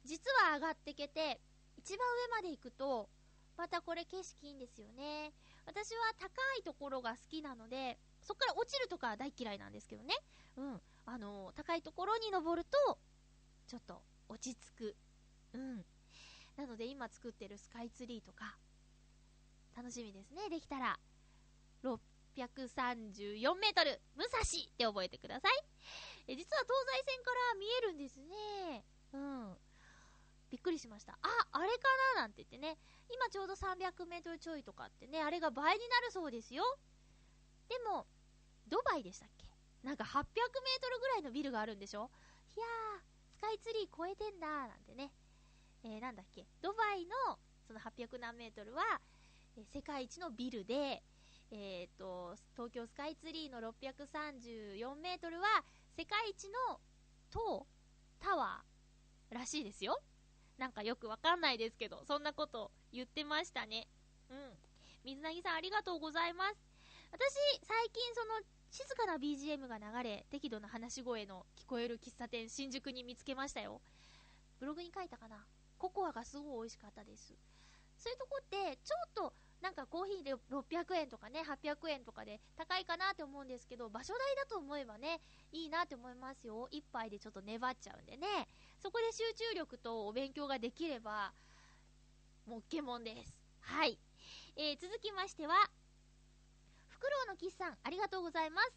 [0.04, 1.40] 実は上がってけて
[1.76, 1.98] 一番
[2.30, 3.08] 上まで行くと
[3.56, 5.32] またこれ景色いいんですよね。
[5.66, 6.26] 私は高
[6.58, 10.14] いところが好きなのでそこから落ちるとか大嫌いなんですけどね。
[10.56, 10.80] うん。
[11.06, 12.98] あの高いところに登ると
[13.68, 14.96] ちょっと落ち着く。
[15.52, 15.84] うん。
[16.56, 18.56] なので今作ってるスカイツリーとか
[19.76, 20.48] 楽しみですね。
[20.48, 20.98] できたら
[21.82, 24.42] 634メートル武蔵っ
[24.76, 25.64] て覚えてください。
[26.28, 28.84] え実は東西線から見えるんですね。
[29.12, 29.56] うん。
[30.50, 31.18] びっくりしました。
[31.20, 31.82] ああれか
[32.16, 32.78] ななんて言ってね。
[33.12, 36.62] 今ちょうど300メートルちょいとかってねあれが倍になるそうですよ。
[37.68, 38.06] でも
[38.68, 39.46] ドバイでしたっけ？
[39.82, 42.10] なんか800メートルぐらいのビルがあるんでしょ？
[42.56, 43.00] いやー
[43.36, 45.10] スカイツリー超えてんだなんてね。
[45.84, 48.82] えー、なんだっけ、ドバイのその800何メートルは、
[49.56, 51.02] え、世界一のビルで、
[51.50, 55.46] えーと、東京スカイツリーの634メートルは
[55.96, 56.80] 世界一の
[57.30, 57.66] 塔、
[58.18, 60.00] タワーらしいですよ。
[60.58, 63.86] なんかよくわかんないですけど、そんなこと言ってましたね。
[64.30, 64.36] うん。
[65.04, 66.56] 水なぎさんありがとうございます。
[67.12, 73.80] 私、最近その静かな BGM が流れ、適度な話し声の聞こえる喫茶店、新宿に見つけましたよ。
[74.58, 75.44] ブログに書いたかな
[75.84, 77.34] ココアがすごい美味しかったです。
[77.98, 85.20] そういうとこって、ちょっとなんかコーヒーで600円とかね、800円とかで高いかなって思うんですけど、場所代だと思えばね、
[85.52, 86.68] いいなって思いますよ。
[86.70, 88.48] 一杯でちょっと粘っちゃうんでね。
[88.78, 91.32] そこで集中力とお勉強ができれば、
[92.46, 93.36] もっけもんです。
[93.60, 93.98] はい。
[94.56, 95.54] えー、続きましては、
[96.88, 98.72] フクロウのキスさん、ありがとうございます。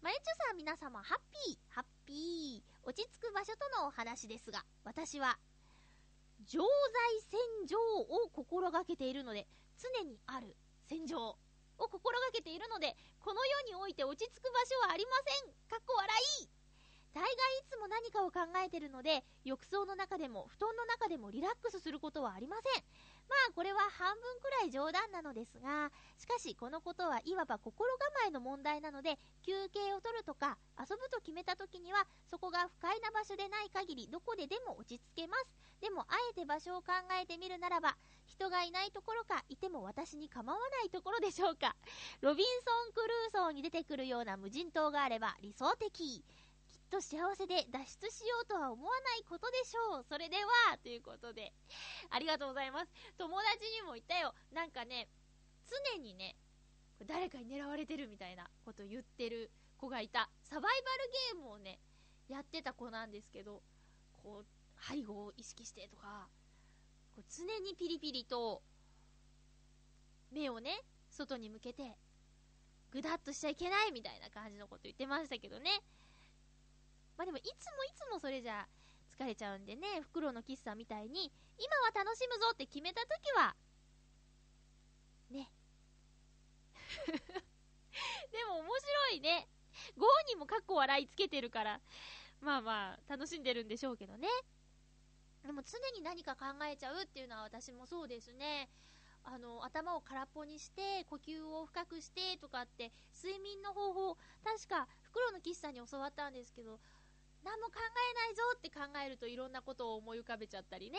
[0.00, 2.74] マユチョさん皆様、ハッピー、ハッピー。
[2.86, 5.38] 落ち着く場所とのお話ですが、私は
[6.46, 9.46] 常在戦場を心がけているので、
[9.78, 10.56] 常にある
[10.86, 11.38] 戦場を
[11.76, 15.12] 心がけているので、この世において落ち着く場所はありま
[15.42, 15.52] せん。
[15.68, 16.63] かっこ笑い。
[17.14, 17.32] 大概い
[17.70, 22.82] つも何かを考えているので、浴槽の中でも布団の中でもリラックスすることはありません。
[23.28, 35.46] まあこれは半分くらい冗談なのですが、しかしこのことはいわば心構えの問題なので、休憩を取るとか遊ぶと決めた時には、そこが不快な場所でない限りどこででも落ち着けます。
[35.80, 36.92] でもあえて場所を考
[37.22, 37.96] えてみるならば、
[38.26, 41.76] 人がいないところか、いても私に構わないところでしょうか。
[42.22, 46.24] ロビンソン・クルーソーに出てくるような無人島があれば理想的。
[46.94, 50.04] と幸せで脱出しようとは思わないことでしょう。
[50.04, 50.36] それで
[50.70, 51.52] は、ということで、
[52.10, 52.92] ありがとうございます。
[53.18, 54.32] 友達にも言ったよ。
[54.52, 55.08] なんかね、
[55.92, 56.36] 常にね、
[57.04, 60.30] 誰かに狙われてるみたいなこと言ってる子がいた。
[60.44, 61.80] サバイバルゲームをね、
[62.28, 63.60] やってた子なんですけど、
[64.22, 64.46] こう、
[64.80, 66.28] 背後を意識してとか、
[67.16, 68.62] こう常にピリピリと、
[70.30, 70.80] 目をね、
[71.10, 71.96] 外に向けて、
[72.92, 75.82] ぐだっとしちゃいけないみたいな感じのこと言ってましたけどね。
[77.16, 78.66] まあでもいつもいつもそれじゃ
[79.18, 83.54] 疲れちゃうんでね、フクロウのキスさんみたいに、今は楽しむぞって決めたときは、
[85.30, 85.50] ね。
[88.32, 89.48] でも面白いね。
[89.96, 91.80] ご本人もかっこ笑いつけてるから、
[92.40, 94.28] まあまあ、楽しんでるんでしょうけどね。
[95.44, 98.68] でも常に何か考えちゃうっていうのは私もそうですね。
[99.24, 106.78] あの、頭を空っぽにして、呼吸を深くしてとかって、睡眠の方法、確か、フクロウの岸さんに教わったんですけど、
[107.44, 110.98] 何も考えないぞって考えるといろんなことを思い浮かべちゃったりね。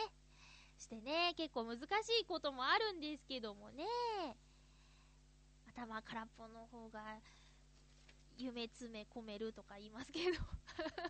[0.78, 1.82] してね、結構難し
[2.20, 3.84] いこともあるんですけどもね。
[5.68, 7.18] 頭空っぽの方が、
[8.38, 10.38] 夢詰め込めるとか言いますけど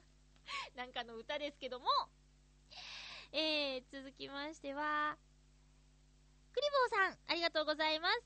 [0.76, 1.86] なんかの歌ですけども。
[3.32, 5.18] えー、続きましては、
[6.52, 8.22] クリボーさん、ありがとうございます。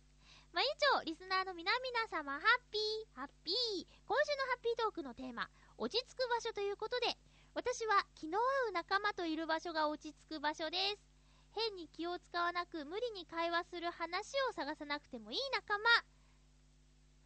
[0.53, 3.87] まゆちょ、リスナーの皆々様、ハッピー、ハッピー。
[4.07, 5.49] 今週のハッピートークのテーマ、
[5.81, 7.07] 落ち着く場所ということで、
[7.55, 10.99] 私は気の合う仲間といる場所が落ち着く場所です。
[11.53, 15.79] 変に気を使わなく無理に会話する話を探さなくてもいい仲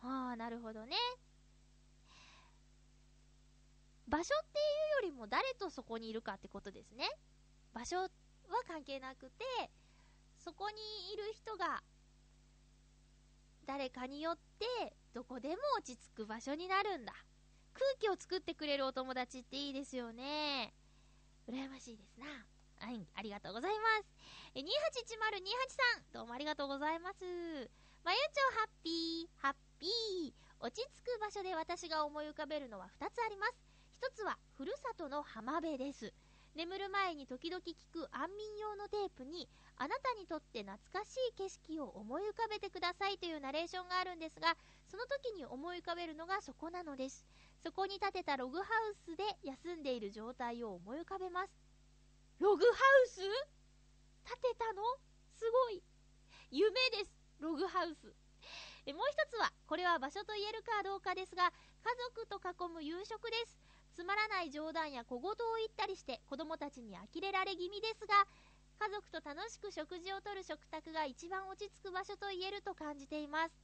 [0.02, 0.08] 間。
[0.08, 0.96] はあ、なるほどね。
[4.06, 4.62] 場所ってい
[5.02, 7.10] うよりも誰とそこにいるかってことですね。
[7.72, 8.08] 場所は
[8.68, 9.44] 関係なくて、
[10.38, 10.76] そこに
[11.12, 11.82] いる人が
[13.66, 17.14] 誰かによってどこでも落ち着く場所になるんだ。
[17.74, 20.72] 空気を作ってくれるお友達っていいですよね。
[21.48, 22.26] 羨ましいですな。
[22.78, 24.14] はい、ありがとうございます。
[24.54, 27.24] え、281028さん、どうもありがとうございます。
[28.04, 30.32] まゆちょハッピー、ハッピー。
[30.60, 33.52] 落ち着く場所で私が思い浮かべるのは2つあります。
[34.00, 36.12] 1つは、ふるさとの浜辺です。
[36.54, 44.56] 眠る前に時々聞く安眠用のテープに、あなたにとって懐かしい景色を思い浮かべてくださいというナレーションがあるんですが、
[44.86, 47.26] その時に思い浮かべるのがそこなのです。
[47.64, 51.50] そこに建てたログハウスで休んでいる状態を思い浮かべます。
[52.38, 52.70] ログハ
[53.06, 53.16] ウス？
[53.16, 54.82] 建てたの？
[55.32, 55.82] すごい。
[56.50, 57.10] 夢です。
[57.40, 58.12] ログハウス。
[58.84, 61.52] えもう一つは、これは場所と言えるかどうかですが、家
[62.12, 63.56] 族と囲む夕食です。
[63.96, 68.26] つまらない冗談や小言を言ったりして子供たちに呆れられ気味ですが、
[68.78, 73.54] 家族と楽しく食事をとる食卓が一番落ち着く場所と言えると感じています。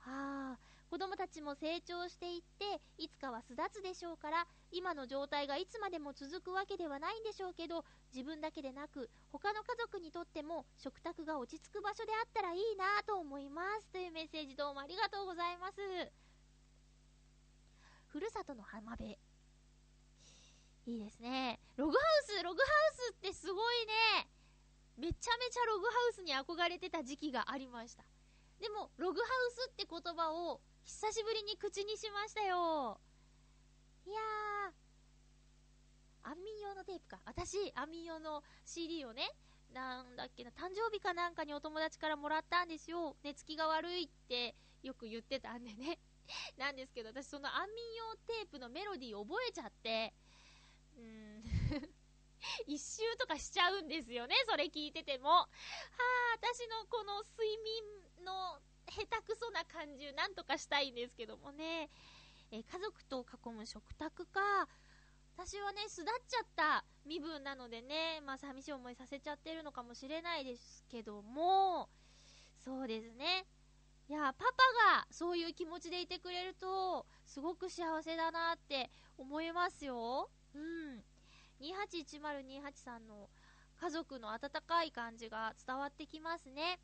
[0.00, 0.58] はあ、
[0.90, 7.84] 子供たちも成長していって、いつかは巣立つでしょうから、今の状態がいつまでも続くわけではないんでしょうけど、
[8.14, 13.88] 自分だけでなく、他の家族にとっても食卓が落ち着く場所であったらいいなと思います。
[13.88, 15.80] というメッセージどうもありがとうございます。
[18.06, 19.18] ふるさとの浜辺。
[20.86, 21.60] いいですね。
[21.76, 24.26] ログハウス、ログハウスってすごいね。
[24.96, 28.04] めちゃめちゃログハウスに憧れてた時期がありました。
[28.58, 32.98] でも、ログハウスって言葉を久しぶりに口にしましたよ。
[34.06, 37.20] いやー、安眠用のテープか。
[37.26, 39.28] 私、安眠用の CD をね、
[39.74, 43.16] なんだっけな、誕生日かなんかにお友達からもらったんですよ。
[43.22, 45.98] 寝つきが悪いってよく言ってたんでね。
[46.56, 50.14] なんですけど、私その安眠用テープのメロディー覚えちゃって、
[50.96, 51.94] うーん
[52.66, 55.28] 一周とかしちゃうんですよね、それ聞いてても。
[55.28, 55.48] は
[56.32, 58.58] あ、私のこの睡眠の
[58.90, 61.88] 下手くそな感じなんとかしたいんですけどもね、
[62.50, 64.68] え家族と囲む食卓か、
[65.36, 71.88] 私はね、巣立っちゃった身分なのでね、まあ寂しい思いさせちゃってるのかもしれないですけども、
[72.56, 73.46] そうですね。
[74.08, 80.30] いや、パパがそういう気持ちでいてくれると、すごく幸せだなって思いますよ。
[80.54, 81.04] うん。
[81.60, 83.28] 281028さんの
[83.80, 86.80] 家族の温かい感じが伝わってきますね。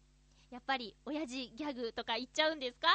[0.54, 2.86] やっぱり、親父ギャグとか言っちゃうんですか？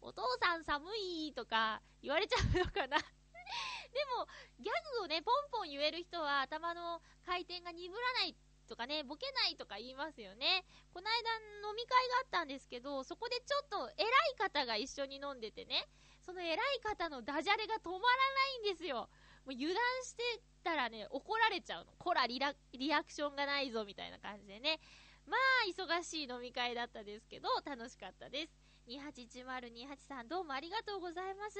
[0.00, 2.96] お父さん寒いとか言われちゃうのかな？
[3.90, 4.28] でも、
[4.60, 8.36] ギャグをね、ポンポン言える人は頭の回転が鈍らない
[8.68, 10.64] とかね、ボケないとか言いますよね。
[10.94, 15.88] この間飲み会があったんですけど、そこでちょっと偉い方が一緒に飲んでてね、
[16.22, 19.08] その偉い方のダジャレが止まらないんですよ。
[19.44, 20.22] もう油断して
[20.62, 21.92] たらね、怒られちゃうの。
[21.98, 24.78] こらリラ、リアクションがないぞ、みたいな感じでね。
[25.26, 28.52] まあ、忙しい飲み会だったですけど、楽しかったです。
[28.88, 31.58] 281028さん、どうもありがとうございます。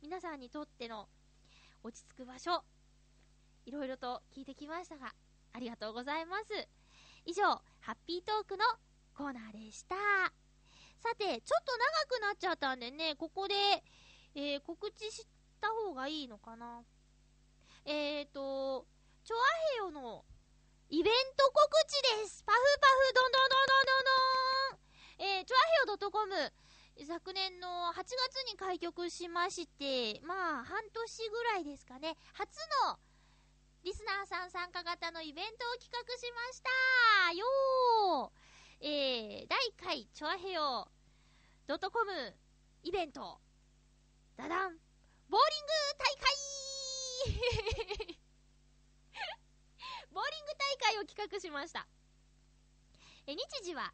[0.00, 1.08] 皆さんにとっての
[1.82, 2.62] 落ち着く場所、
[3.66, 5.12] いろいろと聞いてきましたが、
[5.52, 6.68] ありがとうございます。
[7.26, 7.42] 以上、
[7.80, 8.64] ハッピートークの
[9.14, 9.96] コーナーでした。
[11.02, 13.54] さて、ちょっと長くなっちゃったんでね、ここで、
[14.34, 15.26] えー、告知し
[15.60, 16.82] た方がいいのかな。
[17.84, 18.86] えーと、
[19.24, 19.38] チョア
[19.72, 20.24] ヘヨの
[20.92, 22.42] イベント告知です。
[22.42, 25.38] パフパフ、どんどんどんどんどんどん。
[25.38, 26.52] えー、チョアヘオ .com、
[27.06, 28.10] 昨年の8月
[28.50, 32.98] に開局しまして、まあ、半年ぐらいですかね、初の
[33.84, 37.32] リスナーさん参加型のイベントを企画しました。
[37.34, 38.84] よー。
[38.84, 40.88] えー、第1回、チョアヘオ
[41.68, 42.34] .com
[42.82, 43.38] イベント、
[44.36, 44.76] ダダン、
[45.28, 45.72] ボーリング
[48.02, 48.19] 大会。
[50.12, 51.86] ボーリング大会を企画しました。
[53.26, 53.92] え、日時は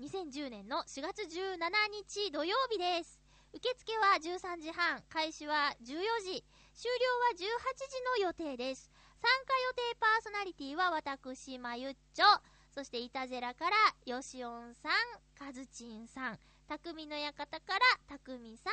[0.00, 1.58] 2010年の4月17
[1.92, 3.20] 日土曜日です。
[3.52, 8.90] 受付は13時半、開始は14時、終了は18時の予定です。
[9.20, 12.24] 参加予定パーソナリティは私、まゆっちょ、
[12.70, 14.92] そしてイタジェラからよしおんさん、
[15.38, 16.38] かずちんさん、
[16.68, 18.72] 匠の館からたくみさん、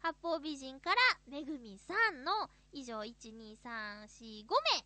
[0.00, 4.84] 八方美人からめぐみさんの以上1、2、3、4、5名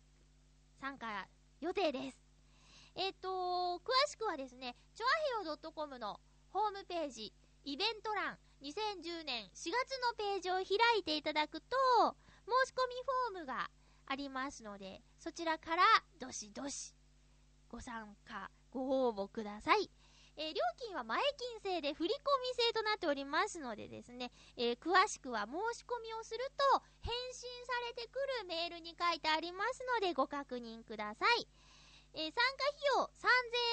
[0.79, 1.27] 参加
[1.63, 2.19] 予定です。
[2.93, 3.29] えっ、ー、と、
[3.77, 5.05] 詳しくはですね、ちょ
[5.39, 6.19] あへよ .com の
[6.51, 7.31] ホームページ、
[7.63, 11.77] イベント欄、2010年4月のページを開いていただくと、
[12.45, 12.95] 申し込み
[13.31, 13.69] フォームが
[14.07, 15.83] ありますので、そちらから
[16.19, 16.93] どしどし
[17.69, 19.89] ご参加、ご応募ください。
[20.35, 26.39] えー、料金は前金制で振込制となっておりますのでですね、えー、詳しくは申し込みをする
[26.73, 31.47] と返信されてくるメールに書いてありますのでご確認ください。
[32.15, 33.27] えー、参加費用3000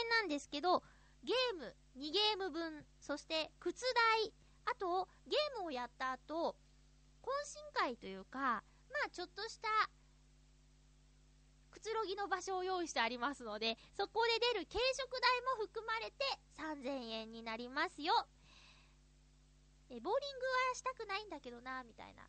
[0.05, 0.83] 円なんですけど、
[1.25, 3.83] ゲーム2ゲーム分、そして靴
[4.23, 4.33] 代、
[4.67, 6.57] あとゲームをやった後、
[7.23, 9.69] 懇親会というか、まあちょっとした
[11.81, 16.21] くつろぎの場所を用意してありますので、そこで出る軽食代も含まれて
[16.61, 18.13] 3000円になりますよ。
[19.89, 22.29] え、ボーリングはしたくないんだけどな、みたいな。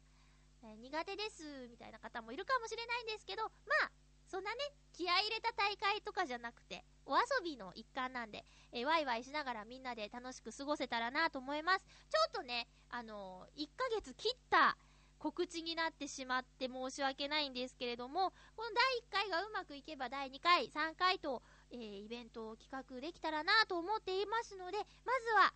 [0.63, 3.49] え苦手です、みたいな方もいるかもしれないんですけど、ま
[3.83, 3.91] あ、
[4.25, 4.57] そんなね、
[4.93, 11.85] 気合い入れた大会とかじゃなくて、お遊びの一環なんで、えワイワイしながらみんなで楽しく過ごせたらなと思います。
[12.09, 14.77] ちょっとね、あのー、1ヶ月切った
[15.21, 18.71] 告知になってしまって申し訳ないんですけれども、この
[19.11, 25.53] 第1回がうまくいけば第2回、3回と、えー、イベントを企画できたらなと思っていますので、まずは、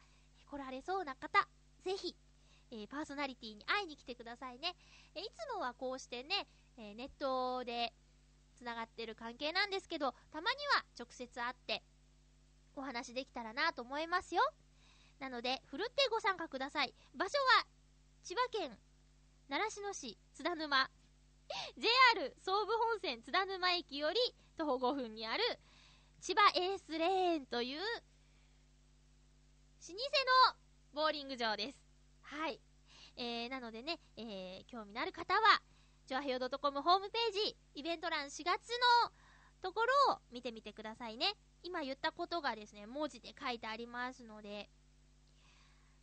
[0.52, 1.48] 来られそうな方、
[1.82, 2.16] ぜひ、
[2.70, 4.76] えー、パーソナリティに会いに来てくださいね。
[5.16, 6.46] え、いつもはこうしてね、
[6.78, 7.92] えネットで
[8.54, 11.82] 繋がってる関係なんですけど、たまには直接会って
[12.76, 14.44] お話できたらなと思いますよ。
[15.18, 16.94] なので、ふるってご参加ください。
[17.16, 17.66] 場所は、
[18.22, 18.78] 千葉県
[19.48, 20.90] 習志野市津田沼
[21.78, 24.18] JR 総武本線津田沼駅より
[24.58, 25.44] 徒歩5分にある
[26.20, 27.84] 千葉エースレーンという老
[29.94, 29.94] 舗
[30.98, 31.78] のボーリング場です。
[32.24, 32.60] はい。
[33.18, 35.62] えー、なのでね、えー、興味のある方は、
[36.08, 38.46] ジョアヘヨ .com ホームページ、イベント欄4月
[39.04, 39.12] の
[39.62, 41.36] ところを見てみてくださいね。
[41.62, 44.70] 今言ったことがですね、文字で書いてありますので、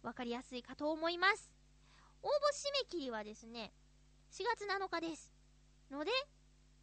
[0.04, 1.61] わかりやすいかと思います。
[2.22, 3.72] 応募締め切りはですね、
[4.30, 5.32] 4月7日です。
[5.90, 6.10] ので、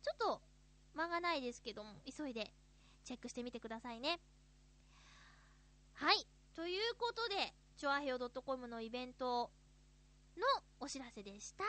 [0.03, 0.41] ちょっと
[0.93, 2.51] 間がないですけども、急いで
[3.05, 4.19] チェックしてみてくださいね。
[5.93, 6.27] はい。
[6.55, 9.49] ということで、チョアヘオ .com のイベント
[10.37, 10.43] の
[10.79, 11.63] お知らせでした。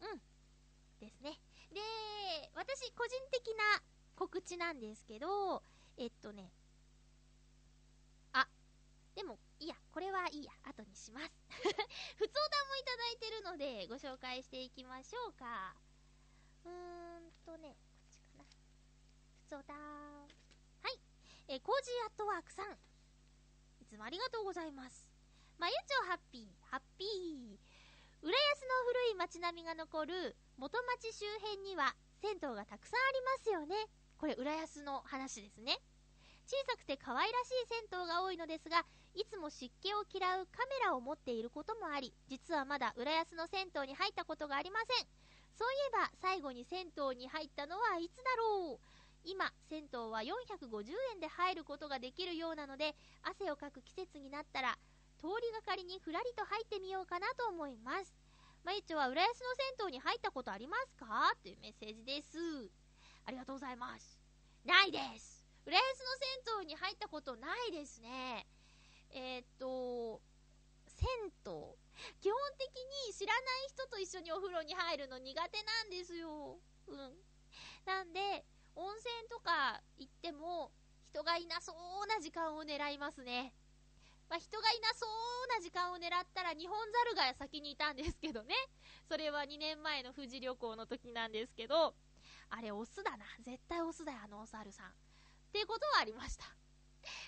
[0.00, 0.20] うん。
[1.00, 1.38] ですね。
[1.72, 1.80] で、
[2.54, 3.82] 私個人的な
[4.16, 5.62] 告知なんですけど、
[5.96, 6.50] えっとね、
[9.14, 11.30] でもいや、これはいいや、後にします。
[12.16, 15.74] 普通歌もいただいてるので、ご紹介していきましょうか。
[16.64, 18.44] うーんとね、こっちかな。
[19.42, 20.28] 普通歌は
[20.88, 21.00] い。
[21.48, 22.78] えー、コージーアットワークさん。
[23.80, 25.08] いつもありがとうございます。
[25.58, 27.58] まゆちょハッピー、ハッピー。
[28.22, 33.88] 浦安の古い街並みが残る元町周辺には銭湯がたくさんありますよね。
[34.18, 35.78] これ浦安の話ですね。
[36.46, 38.84] 小さくて可愛らしい銭湯が多いのですが、
[39.14, 45.06] いつも湿気を嫌うカメラを持っていることもあり、実はまだ浦安の銭湯に入ったことがありません。
[45.56, 48.86] そういえば、最後に銭湯に入ったのはいつだろう
[49.24, 54.78] 今、銭湯は450円で入ることができるようなので、汗をかく季節になったら、
[55.18, 58.14] 通りがかりにふらりと入ってみようかなと思います。
[58.64, 59.46] まゆちょは浦安の
[59.78, 61.34] 銭湯に入ったことありますか？
[61.42, 62.38] というメッセージです。
[63.26, 64.18] ありがとうございます。
[64.64, 66.04] ないです浦安の
[66.46, 68.46] 銭湯に入ったことないですね。
[69.12, 70.20] えー、っと、
[70.86, 71.80] 銭湯。
[72.20, 72.68] 基本的
[73.08, 76.58] に知らない人と一緒にお風呂に入るの苦手なんですよ。
[76.86, 76.96] うん。
[77.84, 78.44] なんで、
[78.74, 80.72] 温泉とか行っても、
[81.10, 83.52] 人がいなそうな時間を狙いますね。
[84.28, 88.54] まあ、人がいなそうな時間を狙ったら、日本猿が先にいたんですけどね。
[89.08, 91.94] それは2年前の富士旅行の時なんですけど、
[92.48, 93.24] あれオスだな。
[93.42, 94.86] 絶対オスだよ、あのお猿さん。
[94.86, 94.92] っ
[95.52, 96.59] ていうことはありました。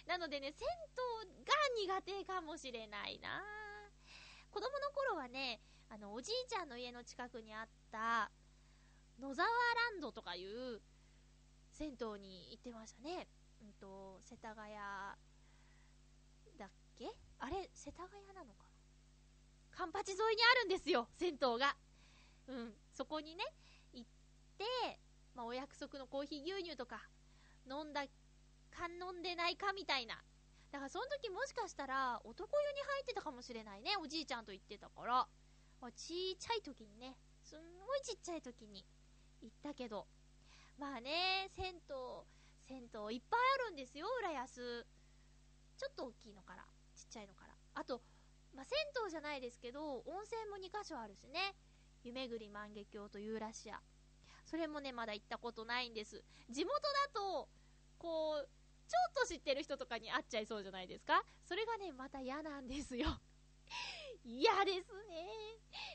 [0.06, 0.68] なのでね、銭
[1.86, 3.42] 湯が苦手かもしれないな
[4.50, 8.30] 子供の頃はね、あの、おじいちゃんの家の近くにあった、
[9.20, 10.80] 野沢ランドとかいう
[11.70, 13.28] 銭湯に行ってましたね。
[13.62, 14.74] うんと、世田谷
[16.58, 17.06] だっけ？
[17.38, 19.76] あれ、世田谷なのかな？
[19.76, 21.76] カンパチ沿いにあるんですよ、銭湯が。
[22.48, 23.44] うん、そこにね、
[23.92, 24.10] 行っ
[24.58, 24.64] て、
[25.34, 27.00] まあ、お約束のコーヒー牛乳とか
[27.70, 28.04] 飲んだ
[28.72, 30.16] か飲んでないかみたいな。
[30.72, 33.96] だからその時もしかしたら男湯に入ってたかもしれないね。
[34.02, 35.28] おじいちゃんと言ってたから。
[35.96, 38.84] ちっちゃい時にね、すんごいちっちゃい時に
[39.42, 40.06] 行ったけど。
[40.78, 41.80] まあね、銭湯、
[42.66, 44.86] 銭湯いっぱいあるんですよ、浦安。
[45.76, 46.64] ちょっと大きいのから、
[46.94, 47.54] ちっちゃいのから。
[47.74, 48.00] あと、
[48.54, 51.54] まあ、銭湯じゃないですけど、温泉も2箇所あるしね。
[52.04, 53.80] 湯巡り万華鏡とユーラシア。
[54.44, 56.24] それもね、まだ行ったことないんです。
[56.50, 57.48] 地元だと、
[57.98, 61.22] こう、ょっと知ってる人とかに会っちゃいそうじゃないですか？
[61.44, 63.08] それがね、また嫌なんですよ。
[64.24, 65.26] 嫌ですね。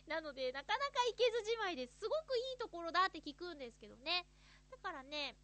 [0.07, 1.99] なので、なかなか行けずじまいです。
[1.99, 4.25] すごくいいところだって聞くんですけどね。
[4.69, 5.37] だからね、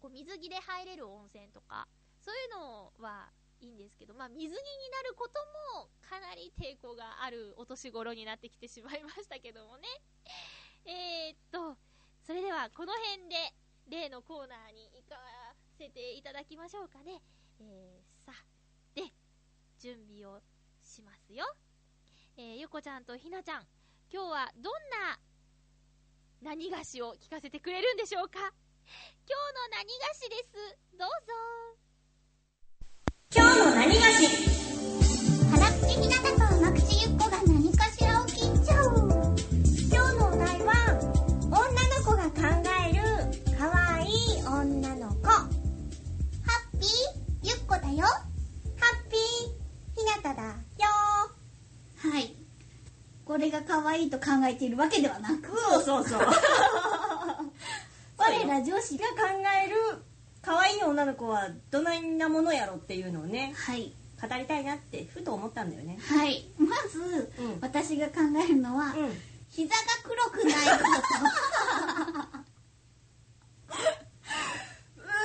[0.00, 1.88] こう水着で入れる温泉とか、
[2.20, 5.40] そういうのはいいんですけど、まあ、水着になること
[5.80, 9.88] もかなり抵抗があるお年頃になってきてしまいましたけどもね。
[10.84, 11.76] えー、っと、
[12.26, 13.54] それではこの辺で
[13.88, 15.16] 例のコーナーに行か
[15.76, 17.20] せていただきましょうかね。
[17.60, 18.32] えー、さ、
[18.94, 19.02] で、
[19.78, 20.40] 準備を
[20.82, 21.44] しますよ。
[22.36, 23.66] えー、ゆこちゃんとひなちゃん、
[24.12, 25.18] 今日はどんな
[26.42, 28.38] 何菓子を聞かせてくれるんでしょうか？
[28.40, 30.52] 今日の何菓子です
[30.98, 31.32] どうぞ
[33.34, 34.28] 今日の何菓子？
[35.50, 37.73] 腹口ひなたと甘口ゆっこが何
[47.96, 48.06] よ。
[48.06, 50.00] ッピー。
[50.00, 50.42] ひなただ。
[50.42, 50.54] よ。
[51.96, 52.34] はい。
[53.24, 56.20] これが可愛いと考えているわけではなく、そうそうそう。
[58.16, 59.14] 我ら女子が考
[59.64, 59.76] える
[60.42, 63.92] かわいい女の子はどないなものやろっていうのをねはい。
[64.20, 65.98] 語りたいなってふと思ったんだよね。
[66.00, 66.44] はい。
[66.58, 67.58] まず、うん。
[67.60, 69.10] 私が考えるのは、うん。
[69.50, 70.84] 膝が黒くないこ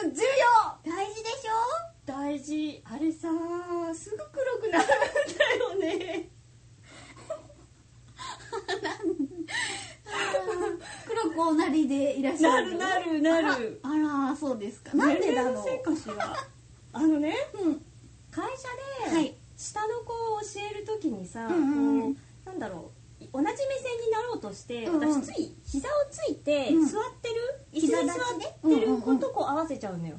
[0.04, 0.79] うん重要
[2.20, 2.84] 大事。
[2.84, 3.30] あれさ
[3.94, 4.86] すぐ黒くなる
[5.76, 6.30] んだよね。
[10.20, 10.72] ょ
[11.08, 13.80] 黒くおなりでいらっしゃるなるなるなる。
[13.84, 14.98] あら、あらそうですか。
[14.98, 15.66] なんでだろう。
[16.92, 17.82] あのねうん。
[18.32, 19.34] 会社で、はい。
[19.56, 22.16] 下の子を教えるときにさ、うんうんうん。
[22.16, 22.92] こうなんだろ
[23.22, 25.10] う同じ目線になろうとして、うんうん。
[25.14, 26.86] 私つい膝をついてうん。
[26.86, 27.36] 座ってる、
[27.72, 30.18] 膝に立ちね座ってる子とこう合わせちゃうのよ、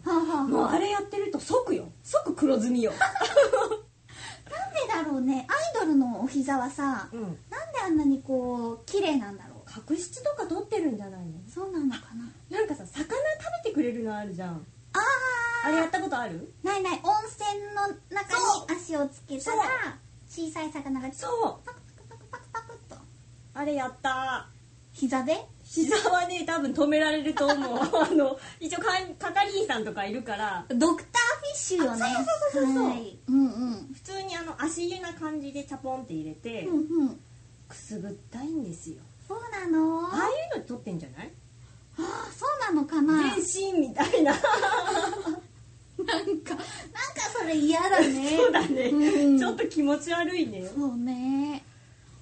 [0.49, 1.89] もうあれやってると即よ。
[2.03, 3.07] 即黒ずみよ、なんで
[4.89, 5.47] だろうね。
[5.49, 7.37] アイドルのお膝はさ、うん、なんで
[7.85, 9.71] あんなにこう、綺麗なんだろう。
[9.71, 11.27] 角質とか取ってるんじゃないの？
[11.53, 12.57] そうなのかな。
[12.57, 13.09] なんかさ魚食
[13.65, 14.67] べてくれるのあるじゃん。
[14.93, 15.69] あー。
[15.69, 16.53] あれやったことある？
[16.65, 18.37] ないない、温泉の中
[18.73, 19.63] に足をつけたら、
[20.29, 21.67] 小さい魚がそう。
[21.67, 22.97] パクパクパクパクパクっと。
[23.55, 24.49] あれやった
[24.93, 25.47] 膝で？
[25.73, 28.87] 膝はね多分止められると思う あの一応か
[29.21, 32.03] 係員さんとかいるからドクターフィッシュよね。
[32.05, 33.19] あそうそうそうそうそうはい。
[33.29, 33.91] うんうん。
[33.95, 37.21] 普通にあの足湯な感じでチャポンって入れて、うんうん。
[37.69, 38.97] くすぐったいんですよ
[39.29, 40.09] そうなの？
[40.09, 41.31] ああいうの撮ってんじゃない？
[41.99, 43.23] ああ、そうなのかな？
[43.37, 46.61] 全身みたいな なんか、なんか
[47.39, 48.31] それ嫌だね。
[48.37, 51.63] そうだね、うんちょっと気持ち悪いねそうね。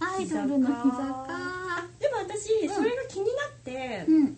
[0.00, 1.57] アイドルの膝か。
[2.00, 2.74] でも私、うん。
[2.74, 4.36] それが気になってうん。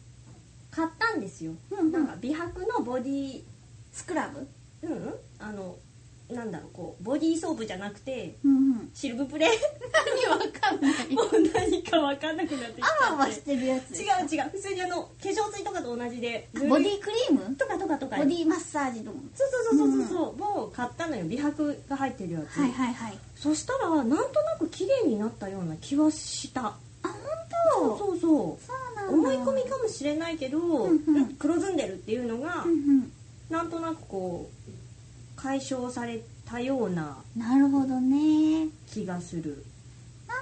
[0.71, 1.93] 買ったんですよ、うんうん。
[1.93, 3.43] なんか美白のボディ
[3.93, 4.47] スクラブ？
[4.87, 5.15] うんうん。
[5.39, 5.77] あの
[6.31, 8.91] なんだろうこうボディーソープじゃなくてうんうん。
[8.95, 9.49] シルブプレ
[10.29, 11.15] 何わかんない。
[11.15, 14.01] もう何か分かんなくなってきちあわあわしててるやつ。
[14.01, 14.51] 違う違う。
[14.51, 17.57] 普通にあの化粧水とかと同じでボディクリーム？
[17.57, 19.17] とかとかとかボディマッサージとか。
[19.35, 21.25] そうそうそうそうそう、もう買ったのよ。
[21.25, 23.19] 美白が入ってるやつ、はいはいはい。
[23.35, 26.77] そしたらなんとなく綺麗になったような気はした
[27.75, 28.59] そうそうそ
[29.11, 29.15] う。
[29.15, 31.35] 思い込みかもしれないけど、んうんうん。
[31.35, 33.13] 黒ずんでるっていうのが、うんうん。
[33.49, 34.71] なんとなくこう
[35.37, 38.69] 解消されたようななるほどね。
[38.87, 39.65] 気がする。
[40.29, 40.35] な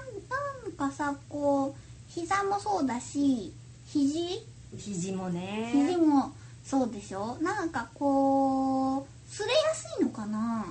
[0.68, 3.52] んかさ、こう、膝もそうだし、
[3.86, 4.44] 肘？
[4.76, 5.70] 肘もね。
[5.72, 6.32] 肘も
[6.64, 7.38] そうでしょ？
[7.40, 10.66] なんかこう、すれやすいのかな？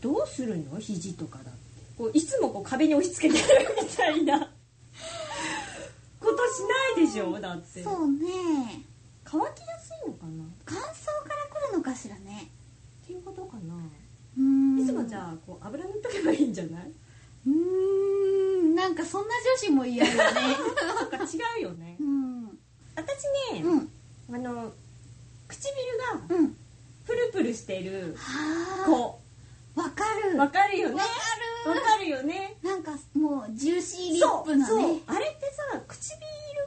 [0.00, 0.78] どうするの？
[0.78, 1.50] 肘とかだって。
[1.98, 4.48] こういつもこう壁に押し付けてるみたいな
[7.40, 8.84] だってそうね。
[9.24, 10.44] 乾きやすいのかな？
[10.64, 12.50] 乾燥から来るのかしらね。
[13.04, 13.74] っていうことかな
[14.38, 14.78] うーん。
[14.80, 16.92] いつもじゃあこう油塗っとけばいいんじゃない？
[17.46, 20.30] うーん、なんかそんな女子も嫌よね。
[21.00, 22.58] そっか違うよねうん。
[22.94, 23.90] 私ね、うん。
[24.34, 24.72] あの
[25.48, 25.72] 唇
[26.28, 26.56] がうん。
[27.04, 28.86] プルプルしてるはあ。
[28.88, 29.19] 子
[29.82, 30.38] わかる。
[30.38, 30.94] わかるよね
[31.66, 32.68] わわかかるよねる。
[32.68, 35.00] なんかもうジューシーリップなね。
[35.06, 36.18] あれってさ唇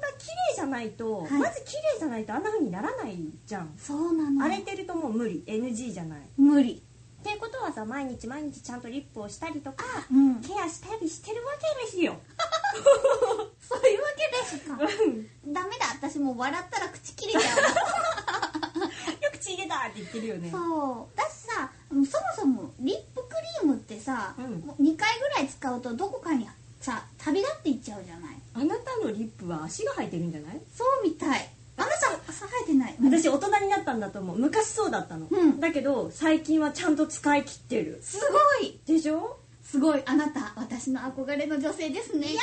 [0.02, 4.44] が綺麗じゃないと、はいまず綺麗じゃないとあんな風にならないじゃん、そうなの。
[4.46, 6.84] 荒れてるともう無理 NG じゃないっ無理。
[7.24, 10.42] ていうことはさ毎日毎日ちゃんとリップをしたりとかうん。
[10.42, 12.18] ケアしたりしてるわけですよ
[13.66, 14.74] そういうわけですか。
[14.74, 15.86] うんダメだ。
[15.96, 17.60] 私もう笑ったら口切れちゃう。
[19.24, 21.18] よく血入れたって言ってるよねそう。
[21.18, 26.48] だしさ、そもそもリップクリームってさ、うんもう2回ぐらい使うとどこかに
[26.82, 28.36] さ、旅立っていっちゃうじゃない？
[28.56, 30.62] あなたのリップは足が生えてるんじゃない？
[30.76, 31.50] そうみたい。
[31.78, 31.94] あなた、
[32.30, 32.96] 朝生えてない。
[33.04, 38.20] 私大人になったんだと思う昔そうだったの、うんだけど最近はちゃんと使い切ってるす
[38.62, 39.38] ごいでしょ？
[39.64, 40.04] すごい。
[40.06, 42.28] あなた、私の憧れの女性ですね。
[42.28, 42.42] いや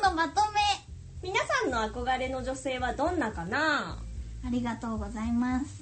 [0.00, 0.60] 今日のまとめ。
[1.22, 3.98] 皆さんの憧れの女性はどんなかな？
[4.46, 5.79] ありがとうございます。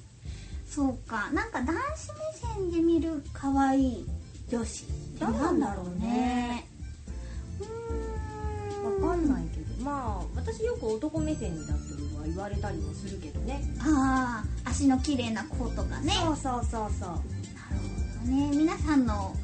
[0.69, 1.31] そうか。
[1.31, 4.05] なんか男子目線で見る可愛い
[4.47, 4.85] 女子。
[5.19, 6.67] なんだろうね。
[8.83, 9.03] うん。
[9.03, 9.83] わかんないけど。
[9.83, 13.63] まあ私よく男目線だってのは言われたりもするけどね。
[13.79, 16.13] ああ足の綺麗な子とかね。
[16.13, 17.09] そうそうそうそう。
[17.09, 17.21] なる
[18.21, 18.51] ほどね。
[18.55, 19.35] 皆さんの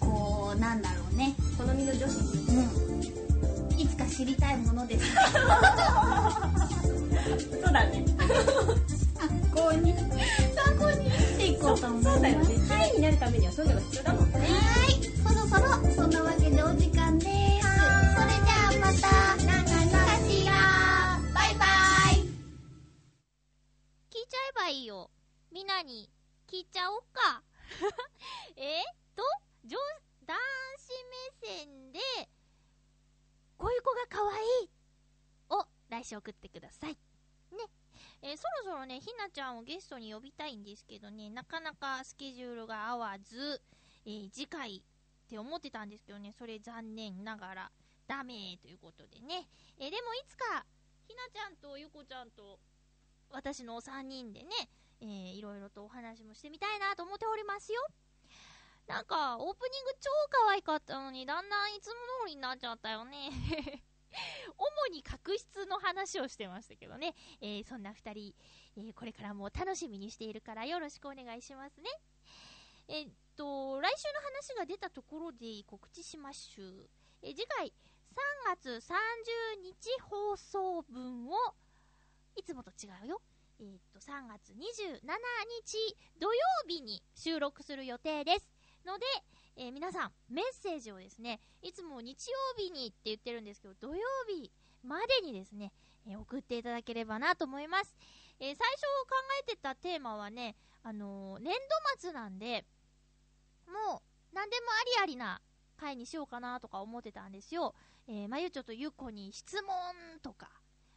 [0.00, 1.34] こうなんだろうね。
[1.56, 2.18] 好みの女子？
[2.18, 3.78] うん。
[3.78, 5.06] いつか知りたいものです。
[7.62, 8.04] そうだね。
[9.82, 9.94] に。
[11.10, 14.44] していこうと思いますそうだよね綺麗になるためにはそういうのが必要だもんねは
[14.86, 15.02] い。
[15.02, 17.26] そろそろそんなわけでお時間で。
[17.26, 19.06] すそれじゃあまた
[19.46, 20.52] なんかかしら
[21.34, 21.64] バイバ
[22.16, 22.22] イ。
[24.10, 25.10] 聞いちゃえばいいよ。
[25.52, 26.10] みなに
[26.48, 27.42] 聞いちゃおっか。
[28.56, 28.84] えっ
[29.16, 29.22] と
[30.26, 30.38] 男
[30.78, 30.92] 子
[31.42, 31.92] 目線。
[31.92, 31.98] で
[33.58, 34.70] こういう子が可愛い。
[35.50, 36.96] を来週送ってください。
[38.24, 43.60] えーそろそろね、ひなちゃんをゲストに呼びたいんですけどね、なかなかスケジュールが合わず、
[44.06, 47.70] えー次回って思ってたんですけどね、それ残念ながら
[48.06, 49.48] ダメということでね。
[49.78, 50.64] えーでもいつか、
[51.08, 52.60] ひなちゃんとゆこちゃんと
[53.30, 54.50] 私の3人でね、
[55.00, 57.80] えーいろいろとお話もしてみたいなと思っておりますよ。
[58.86, 61.94] なんか、オープニング超可愛かったのに、だんだんいつも
[62.24, 63.30] 通りになっちゃったよね。
[64.58, 67.14] 主に確執の話をしてましたけどね。
[67.40, 68.34] えーそんな二人、
[68.76, 71.90] えーこれからも楽しみにしているからよろしくお願いしますね。
[72.88, 76.90] えっと、来週の話が出たところで告知しましょう。
[77.22, 77.72] えー次回、
[78.12, 81.54] 3月30日放送分を、
[82.36, 83.22] いつもと違うよ。
[83.60, 88.46] えーっと、3月27日土曜日に収録する予定です。
[88.84, 89.06] ので、
[89.56, 94.50] えー皆さん、メッセージをですね、いつも日曜日にって言ってるんですけど、土曜日
[94.82, 95.72] までにですね、
[96.06, 97.94] えー送っていただければなと思います。
[98.40, 102.64] えー最初考えてたテーマはね、あの年度末なんで、
[103.66, 104.66] もう、何でも
[104.98, 105.40] ありありな
[105.76, 107.74] 回にしようかなとか思ってたんですよ。
[108.08, 109.74] えまゆちょとゆこに質問
[110.22, 110.48] とか、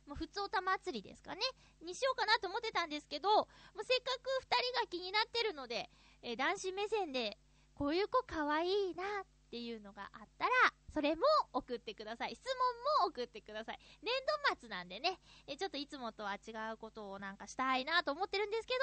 [0.07, 1.41] もう普通おた祭りですかね、
[1.83, 3.47] にしようかなと思ってたんですけど、も
[3.81, 5.89] うせっかく二人が気になってるので、
[6.21, 7.37] えー男子目線で、
[7.75, 10.51] こういう子可愛いなっていうのがあったら、
[10.93, 11.21] それも
[11.53, 12.35] 送ってください。
[12.35, 13.79] 質問も送ってください。
[14.01, 14.13] 年
[14.49, 18.73] 度末なんでね、えちょっといつもとは違うことをなんかしたいなと思ってるんですけ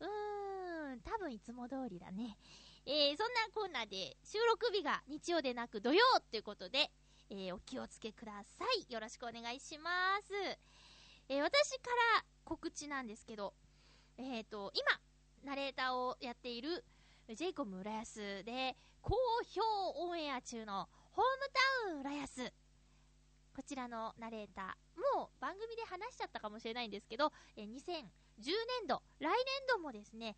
[0.00, 2.38] ど、うーん、多分いつも通りだね。
[2.86, 6.90] えーそんなコーナーで収録日が日曜でなく土曜っていうことで、
[7.30, 8.92] えーお気をつけください。
[8.92, 9.90] よろしくお願いしま
[10.22, 10.32] す。
[11.28, 13.52] えー私から告知なんですけど、
[14.16, 15.00] えっ、と、今、
[15.44, 16.84] ナレーターをやっている、
[17.34, 19.14] ジェイコム浦安で、好
[19.44, 19.60] 評
[19.96, 21.48] オンエア中の、ホーム
[21.84, 22.50] タウン浦安。
[23.54, 28.06] こちらのナレーター、もう番組で話しちゃったかもしれないんですけど、え2010
[28.80, 29.34] 年度、来年
[29.68, 30.36] 度もですね、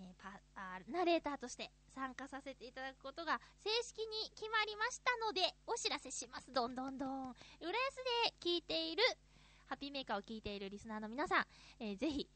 [0.00, 6.52] えーパあナレーターとして参加させていただくことが正式に決まりましたので、お知らせします。
[6.52, 7.30] どんどんどん。
[7.60, 9.04] 浦安で聞いている、
[9.66, 11.46] ハッピーメーカーを聞いているリスナーの皆さん、
[11.78, 12.28] えーぜひ、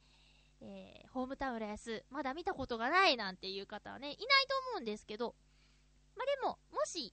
[0.61, 4.25] えーホームタウン浦安、まだ見たことがないなんていう方はね、いないと
[4.71, 5.35] 思うんですけど、
[6.17, 7.13] まあ、でも、もし、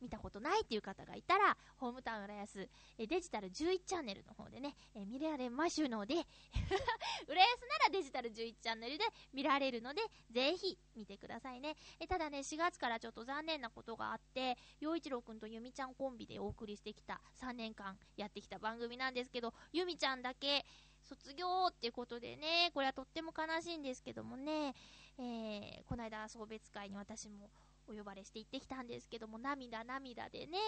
[0.00, 2.68] 見たことないっていう方がいたら、ホームタウン浦安、
[2.98, 6.16] えデジタル11チャンネルの方でね、え見られますので、
[7.26, 11.76] 浦安ならデジタル11チャンネルで見られるので、ぜひ見てくださいね。
[11.98, 20.66] えただね、4月からちょっと残念なことがあって、陽一郎くんとゆみちゃんコンビでお送りしてきた3年間やってきた番組なんですけど、ゆみちゃんだけ
[21.08, 24.74] 卒業っていうことでね、これはとっても悲しいんですけどもね、
[25.18, 27.48] えーこの間送別会に私も
[27.88, 30.58] お呼ばれして行ってきたんですけども、涙涙でね、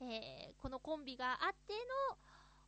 [0.00, 1.72] えーこのコンビがあって
[2.10, 2.18] の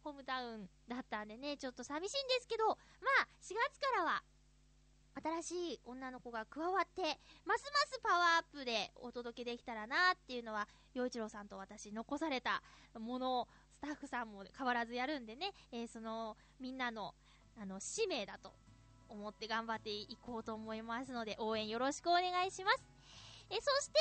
[0.02, 4.22] ホームタウンだったんでね、ちょっと寂しいんですけど、まあ、4月からは、
[5.42, 7.02] 新しい女の子が加わって、
[7.44, 12.62] ますますパワーアップでお届けできたらなっていうのは、洋一郎さんと私残された
[12.98, 13.48] もの、
[13.80, 17.14] スタッフさんも変わらずやるんでね、えーその、みんなの、
[17.58, 18.52] あの、使命だと
[19.08, 22.84] 思って頑張っていこうと思いますので、応援よろしくお願いします。
[23.48, 23.98] えーそして、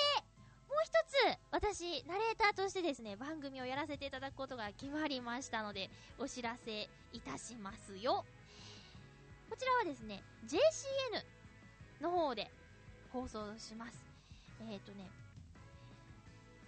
[0.68, 8.26] もう一つ、私、ナレーターとしてですね、番組をやらせていただくことが決まりましたので、お知らせいたしますよ。
[9.50, 12.52] こちらはですね、JCN の方で
[13.14, 13.98] 放送します。
[14.70, 15.10] えっ、ー、とね、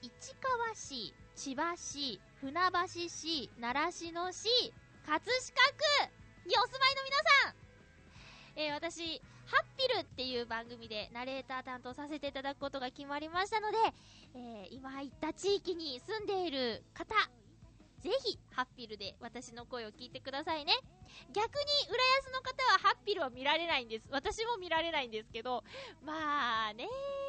[0.02, 4.74] 市川市、千葉市、船橋市、習志野市、
[5.06, 7.56] 葛飾区にお住まいの皆さん
[8.56, 13.78] えー私、ハッピルっていう番組でナレーター担当させていただくことが決まりましたので、
[14.34, 17.14] えー今言った地域に住んでいる方、
[18.00, 20.74] ぜひ、ハッピルで私の声を聞いてくださいね。
[21.34, 24.08] 逆に、浦安の方はハッピルを見られないんです。
[24.10, 25.64] 私も見られないんですけど、
[26.04, 26.88] まあね、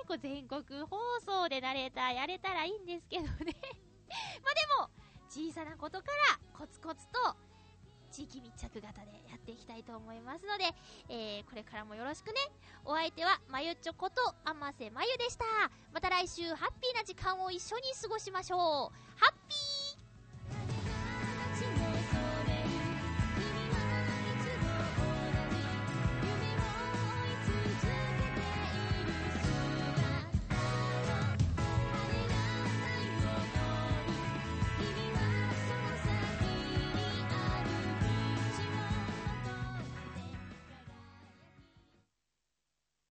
[0.09, 3.29] こう全国放送でナレーターやれたらいいんですけどね。
[4.43, 5.02] まあでも、
[5.33, 7.35] 小さなことからコツコツと
[8.11, 10.65] 地域密着型でやっていきたいと思いますので、
[11.09, 12.35] えー、これからもよろしくね。
[12.85, 15.45] お相手は、まゆちょこと、あませまゆでした。
[15.95, 18.61] また来週、ハッピーな時間を一緒に過ごしましょう。
[19.17, 19.42] ハッ